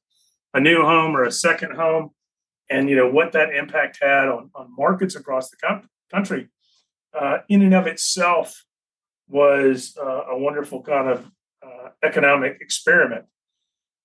a 0.53 0.59
new 0.59 0.81
home 0.81 1.15
or 1.15 1.23
a 1.23 1.31
second 1.31 1.75
home 1.75 2.11
and 2.69 2.89
you 2.89 2.95
know 2.95 3.09
what 3.09 3.31
that 3.31 3.53
impact 3.53 3.99
had 4.01 4.27
on, 4.27 4.49
on 4.55 4.73
markets 4.75 5.15
across 5.15 5.49
the 5.49 5.57
country 6.11 6.49
uh, 7.13 7.39
in 7.49 7.61
and 7.61 7.73
of 7.73 7.87
itself 7.87 8.63
was 9.27 9.97
uh, 10.01 10.23
a 10.31 10.37
wonderful 10.37 10.81
kind 10.81 11.09
of 11.09 11.31
uh, 11.65 11.89
economic 12.03 12.57
experiment. 12.61 13.25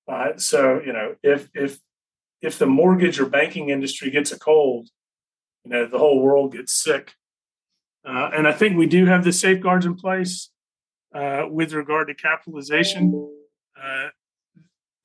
Uh, 0.07 0.37
so 0.37 0.81
you 0.85 0.93
know, 0.93 1.15
if 1.23 1.49
if 1.55 1.79
if 2.41 2.59
the 2.59 2.67
mortgage 2.67 3.19
or 3.19 3.27
banking 3.27 3.71
industry 3.71 4.11
gets 4.11 4.33
a 4.33 4.39
cold, 4.39 4.89
you 5.65 5.71
know, 5.71 5.87
the 5.87 5.99
whole 5.99 6.21
world 6.21 6.53
gets 6.53 6.73
sick. 6.73 7.13
Uh, 8.07 8.31
and 8.33 8.47
I 8.47 8.53
think 8.53 8.77
we 8.77 8.87
do 8.87 9.07
have 9.07 9.25
the 9.25 9.33
safeguards 9.33 9.85
in 9.85 9.97
place 9.97 10.51
uh, 11.15 11.45
with 11.49 11.73
regard 11.73 12.09
to 12.09 12.15
capitalization. 12.15 13.31
Uh, 13.81 14.09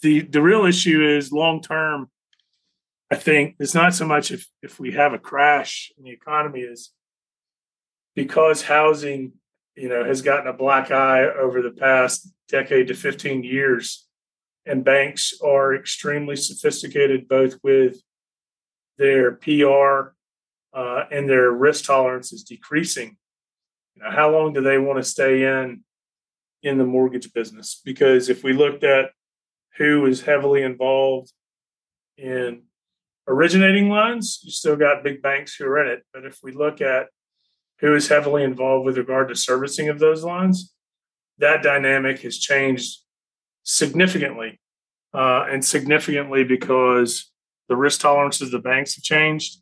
the 0.02 0.22
the 0.22 0.42
real 0.42 0.66
issue 0.66 1.04
is 1.06 1.32
long 1.32 1.62
term. 1.62 2.10
I 3.12 3.16
think 3.16 3.56
it's 3.60 3.76
not 3.76 3.94
so 3.94 4.06
much 4.06 4.32
if 4.32 4.48
if 4.62 4.80
we 4.80 4.92
have 4.94 5.13
a 5.13 5.20
crash 5.20 5.92
in 5.98 6.04
the 6.04 6.12
economy 6.12 6.62
is 6.62 6.92
because 8.16 8.63
housing 8.63 9.34
you 9.76 9.89
know, 9.89 10.04
has 10.04 10.22
gotten 10.22 10.48
a 10.48 10.54
black 10.54 10.92
eye 10.92 11.24
over 11.24 11.62
the 11.62 11.72
past 11.72 12.32
decade 12.48 12.88
to 12.88 12.94
15 12.94 13.44
years. 13.44 14.08
And 14.66 14.86
banks 14.86 15.34
are 15.44 15.76
extremely 15.76 16.36
sophisticated, 16.36 17.28
both 17.28 17.60
with 17.63 17.98
their 18.98 19.34
PR 19.34 20.13
uh, 20.74 21.04
and 21.12 21.28
their 21.28 21.52
risk 21.52 21.86
tolerance 21.86 22.32
is 22.32 22.44
decreasing. 22.44 23.18
You 23.96 24.04
know, 24.04 24.12
how 24.12 24.32
long 24.32 24.54
do 24.54 24.62
they 24.62 24.78
want 24.78 25.00
to 25.00 25.10
stay 25.10 25.44
in 25.44 25.84
in 26.63 26.78
the 26.78 26.86
mortgage 26.86 27.32
business? 27.34 27.82
Because 27.84 28.30
if 28.30 28.43
we 28.43 28.54
looked 28.54 28.84
at 28.84 29.12
who 29.78 30.06
is 30.06 30.21
heavily 30.21 30.63
involved 30.63 31.32
in 32.17 32.63
originating 33.28 33.89
loans, 33.89 34.39
you 34.43 34.52
still 34.52 34.76
got 34.76 35.04
big 35.04 35.21
banks 35.21 35.56
who 35.56 35.65
are 35.65 35.84
in 35.84 35.91
it. 35.91 36.04
But 36.13 36.26
if 36.26 36.39
we 36.43 36.52
look 36.52 36.82
at 36.82 37.08
who 37.80 37.95
is 37.95 38.08
heavily 38.08 38.43
involved 38.43 38.86
with 38.86 38.97
regard 38.97 39.30
to 39.30 39.36
servicing 39.36 39.89
of 39.89 39.99
those 39.99 40.23
loans, 40.23 40.73
that 41.39 41.63
dynamic 41.63 42.21
has 42.21 42.38
changed 42.38 42.99
significantly. 43.63 44.60
Uh, 45.13 45.45
and 45.47 45.63
significantly 45.63 46.43
because 46.43 47.32
the 47.69 47.76
risk 47.76 48.02
tolerances 48.02 48.47
of 48.47 48.52
the 48.52 48.58
banks 48.58 48.95
have 48.95 49.04
changed, 49.04 49.62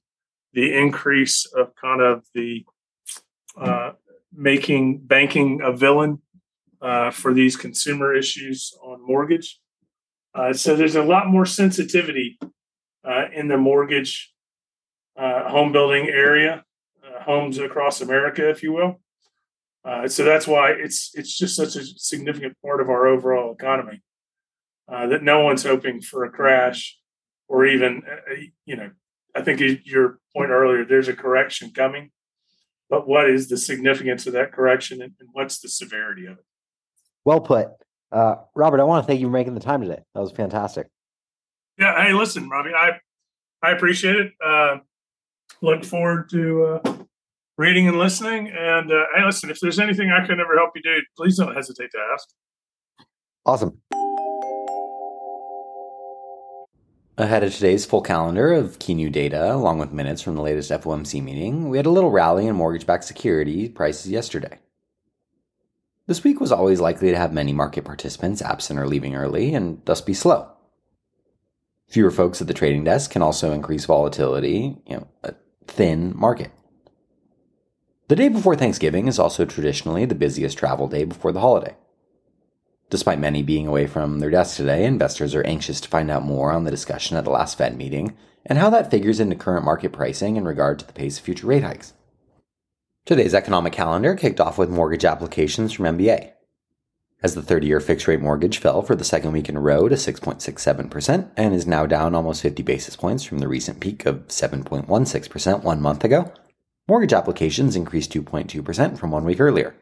the 0.53 0.73
increase 0.73 1.45
of 1.45 1.75
kind 1.75 2.01
of 2.01 2.23
the 2.33 2.65
uh, 3.57 3.91
making 4.33 4.99
banking 4.99 5.59
a 5.61 5.71
villain 5.71 6.21
uh, 6.82 7.12
for 7.12 7.34
these 7.34 7.56
consumer 7.56 8.13
issues 8.13 8.74
on 8.84 9.06
mortgage. 9.06 9.60
Uh, 10.34 10.54
so 10.54 10.76
there's 10.76 10.96
a 10.96 11.04
lot 11.04 11.28
more 11.28 11.46
sensitivity 11.46 12.39
uh, 13.04 13.26
in 13.34 13.48
the 13.48 13.58
mortgage 13.58 14.34
uh, 15.17 15.50
home 15.50 15.72
building 15.72 16.08
area 16.08 16.63
homes 17.22 17.58
across 17.58 18.02
America, 18.02 18.50
if 18.50 18.63
you 18.63 18.74
will. 18.74 19.00
Uh, 19.84 20.08
so 20.08 20.24
that's 20.24 20.48
why 20.48 20.72
it's 20.72 21.12
it's 21.15 21.36
just 21.36 21.56
such 21.56 21.76
a 21.76 21.84
significant 21.84 22.56
part 22.63 22.82
of 22.82 22.89
our 22.89 23.08
overall 23.08 23.52
economy 23.52 24.02
uh, 24.91 25.08
that 25.08 25.24
no 25.24 25.44
one's 25.44 25.63
hoping 25.63 26.02
for 26.02 26.24
a 26.24 26.30
crash 26.30 27.00
or 27.48 27.65
even 27.65 28.04
uh, 28.08 28.32
uh 28.32 28.36
you 28.65 28.76
know 28.76 28.91
I 29.36 29.41
think 29.41 29.60
your 29.86 30.20
point 30.36 30.52
earlier 30.52 30.86
there's 30.86 31.08
a 31.08 31.15
correction 31.15 31.72
coming, 31.72 32.12
but 32.89 33.08
what 33.08 33.28
is 33.28 33.50
the 33.50 33.58
significance 33.58 34.28
of 34.28 34.34
that 34.34 34.52
correction 34.52 35.02
and 35.02 35.13
what's 35.32 35.60
the 35.60 35.70
severity 35.70 36.26
of 36.26 36.34
it? 36.34 36.46
Well 37.25 37.39
put, 37.39 37.69
uh, 38.12 38.36
Robert. 38.55 38.79
I 38.79 38.84
want 38.84 39.03
to 39.03 39.07
thank 39.07 39.19
you 39.19 39.27
for 39.27 39.31
making 39.31 39.53
the 39.53 39.60
time 39.60 39.81
today. 39.81 40.01
That 40.13 40.21
was 40.21 40.31
fantastic. 40.31 40.88
Yeah. 41.77 42.03
Hey, 42.03 42.13
listen, 42.13 42.49
Robbie. 42.49 42.73
I 42.73 42.99
I 43.63 43.71
appreciate 43.71 44.15
it. 44.15 44.31
Uh, 44.43 44.77
look 45.62 45.86
forward 45.86 46.29
to 46.31 46.79
uh, 46.84 46.97
reading 47.57 47.88
and 47.88 47.99
listening. 47.99 48.49
And 48.49 48.91
uh, 48.91 49.05
hey, 49.15 49.23
listen, 49.23 49.49
if 49.49 49.60
there's 49.60 49.79
anything 49.79 50.10
I 50.10 50.25
can 50.25 50.39
ever 50.39 50.57
help 50.57 50.71
you 50.75 50.81
do, 50.81 51.01
please 51.15 51.38
don't 51.38 51.55
hesitate 51.55 51.91
to 51.91 51.99
ask. 52.13 52.27
Awesome. 53.45 53.77
Ahead 57.17 57.43
of 57.43 57.53
today's 57.53 57.86
full 57.86 58.01
calendar 58.01 58.51
of 58.53 58.79
key 58.79 58.95
new 58.95 59.10
data, 59.10 59.53
along 59.53 59.77
with 59.77 59.91
minutes 59.91 60.23
from 60.23 60.36
the 60.36 60.41
latest 60.41 60.71
FOMC 60.71 61.21
meeting, 61.21 61.69
we 61.69 61.77
had 61.77 61.86
a 61.86 61.91
little 61.91 62.10
rally 62.10 62.47
in 62.47 62.55
mortgage 62.55 62.88
backed 62.88 63.03
security 63.03 63.69
prices 63.69 64.10
yesterday. 64.10 64.57
This 66.07 66.23
week 66.23 66.39
was 66.39 66.51
always 66.51 66.81
likely 66.81 67.11
to 67.11 67.17
have 67.17 67.33
many 67.33 67.53
market 67.53 67.85
participants 67.85 68.41
absent 68.41 68.79
or 68.79 68.87
leaving 68.87 69.15
early 69.15 69.53
and 69.53 69.81
thus 69.85 70.01
be 70.01 70.13
slow. 70.13 70.51
Fewer 71.87 72.11
folks 72.11 72.41
at 72.41 72.47
the 72.47 72.53
trading 72.53 72.83
desk 72.83 73.11
can 73.11 73.21
also 73.21 73.51
increase 73.51 73.85
volatility, 73.85 74.77
you 74.87 74.97
know, 74.97 75.07
a 75.23 75.33
thin 75.67 76.13
market. 76.15 76.51
The 78.07 78.15
day 78.15 78.29
before 78.29 78.55
Thanksgiving 78.55 79.07
is 79.07 79.19
also 79.19 79.45
traditionally 79.45 80.05
the 80.05 80.15
busiest 80.15 80.57
travel 80.57 80.87
day 80.87 81.05
before 81.05 81.31
the 81.31 81.39
holiday. 81.39 81.75
Despite 82.89 83.19
many 83.19 83.41
being 83.41 83.67
away 83.67 83.87
from 83.87 84.19
their 84.19 84.29
desks 84.29 84.57
today, 84.57 84.83
investors 84.83 85.33
are 85.33 85.45
anxious 85.45 85.79
to 85.81 85.87
find 85.87 86.11
out 86.11 86.23
more 86.23 86.51
on 86.51 86.65
the 86.65 86.71
discussion 86.71 87.15
at 87.15 87.23
the 87.23 87.29
last 87.29 87.57
Fed 87.57 87.77
meeting 87.77 88.17
and 88.45 88.57
how 88.57 88.69
that 88.69 88.91
figures 88.91 89.19
into 89.19 89.35
current 89.35 89.63
market 89.63 89.93
pricing 89.93 90.35
in 90.35 90.43
regard 90.43 90.79
to 90.79 90.85
the 90.85 90.91
pace 90.91 91.19
of 91.19 91.23
future 91.23 91.47
rate 91.47 91.63
hikes. 91.63 91.93
Today's 93.03 93.33
economic 93.33 93.73
calendar 93.73 94.13
kicked 94.13 94.39
off 94.39 94.59
with 94.59 94.69
mortgage 94.69 95.05
applications 95.05 95.73
from 95.73 95.85
MBA. 95.85 96.33
As 97.23 97.33
the 97.33 97.41
30 97.41 97.65
year 97.65 97.79
fixed 97.79 98.07
rate 98.07 98.21
mortgage 98.21 98.59
fell 98.59 98.83
for 98.83 98.95
the 98.95 99.03
second 99.03 99.31
week 99.31 99.49
in 99.49 99.57
a 99.57 99.59
row 99.59 99.89
to 99.89 99.95
6.67% 99.95 101.31
and 101.35 101.55
is 101.55 101.65
now 101.65 101.87
down 101.87 102.13
almost 102.13 102.43
50 102.43 102.61
basis 102.61 102.95
points 102.95 103.23
from 103.23 103.39
the 103.39 103.47
recent 103.47 103.79
peak 103.79 104.05
of 104.05 104.27
7.16% 104.27 105.63
one 105.63 105.81
month 105.81 106.03
ago, 106.03 106.31
mortgage 106.87 107.11
applications 107.11 107.75
increased 107.75 108.13
2.2% 108.13 108.99
from 108.99 109.09
one 109.09 109.23
week 109.23 109.39
earlier. 109.39 109.75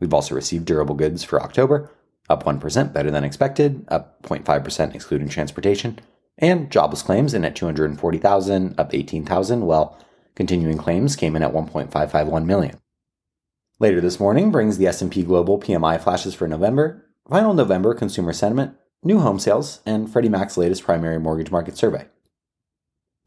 We've 0.00 0.14
also 0.14 0.34
received 0.34 0.64
durable 0.64 0.94
goods 0.94 1.24
for 1.24 1.42
October, 1.42 1.90
up 2.30 2.44
1% 2.44 2.94
better 2.94 3.10
than 3.10 3.22
expected, 3.22 3.84
up 3.88 4.22
0.5% 4.22 4.94
excluding 4.94 5.28
transportation, 5.28 5.98
and 6.38 6.70
jobless 6.70 7.02
claims 7.02 7.34
in 7.34 7.44
at 7.44 7.54
240,000, 7.54 8.80
up 8.80 8.94
18,000, 8.94 9.66
while 9.66 9.98
continuing 10.36 10.78
claims 10.78 11.16
came 11.16 11.34
in 11.34 11.42
at 11.42 11.52
1.551 11.52 12.44
million. 12.44 12.78
Later 13.80 14.00
this 14.00 14.20
morning 14.20 14.52
brings 14.52 14.78
the 14.78 14.86
S&P 14.86 15.22
Global 15.22 15.58
PMI 15.58 16.00
flashes 16.00 16.34
for 16.34 16.46
November, 16.46 17.04
final 17.28 17.52
November 17.52 17.94
consumer 17.94 18.32
sentiment, 18.32 18.76
new 19.02 19.18
home 19.18 19.38
sales, 19.38 19.80
and 19.84 20.10
Freddie 20.10 20.28
Mac's 20.28 20.56
latest 20.56 20.84
primary 20.84 21.18
mortgage 21.18 21.50
market 21.50 21.76
survey. 21.76 22.06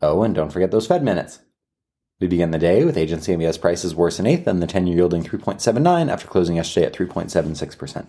Oh, 0.02 0.24
and 0.24 0.34
don't 0.34 0.52
forget 0.52 0.72
those 0.72 0.88
Fed 0.88 1.04
minutes. 1.04 1.40
We 2.20 2.28
begin 2.28 2.52
the 2.52 2.58
day 2.58 2.84
with 2.86 2.98
agency 2.98 3.34
MBS 3.34 3.60
prices 3.60 3.96
worse 3.96 4.20
in 4.20 4.26
eighth 4.26 4.48
and 4.48 4.62
the 4.62 4.68
10 4.68 4.88
year 4.88 4.98
yielding 4.98 5.24
3.79 5.24 6.12
after 6.12 6.28
closing 6.28 6.56
yesterday 6.56 6.88
at 6.88 6.94
3.76%. 6.94 8.08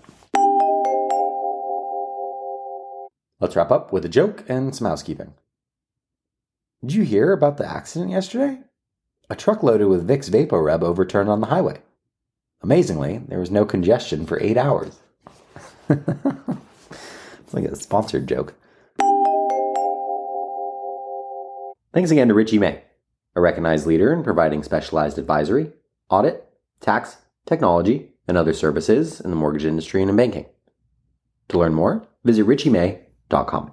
Let's 3.39 3.57
wrap 3.57 3.71
up 3.71 3.93
with 3.93 4.05
a 4.05 4.09
joke 4.09 4.45
and 4.49 4.75
some 4.75 4.87
housekeeping. 4.87 5.35
Did 6.83 6.93
you 6.93 7.03
hear 7.03 7.33
about 7.33 7.57
the 7.57 7.71
accident 7.71 8.11
yesterday? 8.11 8.61
A 9.31 9.37
truck 9.37 9.63
loaded 9.63 9.87
with 9.87 10.09
Vicks 10.09 10.29
VapoRub 10.29 10.83
overturned 10.83 11.31
on 11.31 11.41
the 11.41 11.47
highway. 11.47 11.81
Amazingly, 12.63 13.19
there 13.29 13.39
was 13.39 13.51
no 13.51 13.65
congestion 13.65 14.27
for 14.27 14.43
eight 14.43 14.57
hours. 14.57 14.99
it's 15.89 17.55
like 17.55 17.65
a 17.65 17.77
sponsored 17.77 18.27
joke. 18.27 18.55
Thanks 21.95 22.11
again 22.11 22.29
to 22.29 22.35
Richie 22.35 22.59
May 22.59 22.83
a 23.37 23.41
recognized 23.41 23.87
leader 23.87 24.13
in 24.13 24.25
providing 24.25 24.63
specialized 24.63 25.17
advisory, 25.17 25.71
audit, 26.09 26.49
tax, 26.81 27.19
technology, 27.47 28.09
and 28.27 28.37
other 28.37 28.53
services 28.53 29.21
in 29.21 29.31
the 29.31 29.37
mortgage 29.37 29.65
industry 29.65 30.03
and 30.03 30.11
in 30.11 30.17
banking. 30.17 30.47
To 31.49 31.59
learn 31.59 31.75
more, 31.75 32.07
visit 32.25 32.45
richiemay.com. 32.45 33.73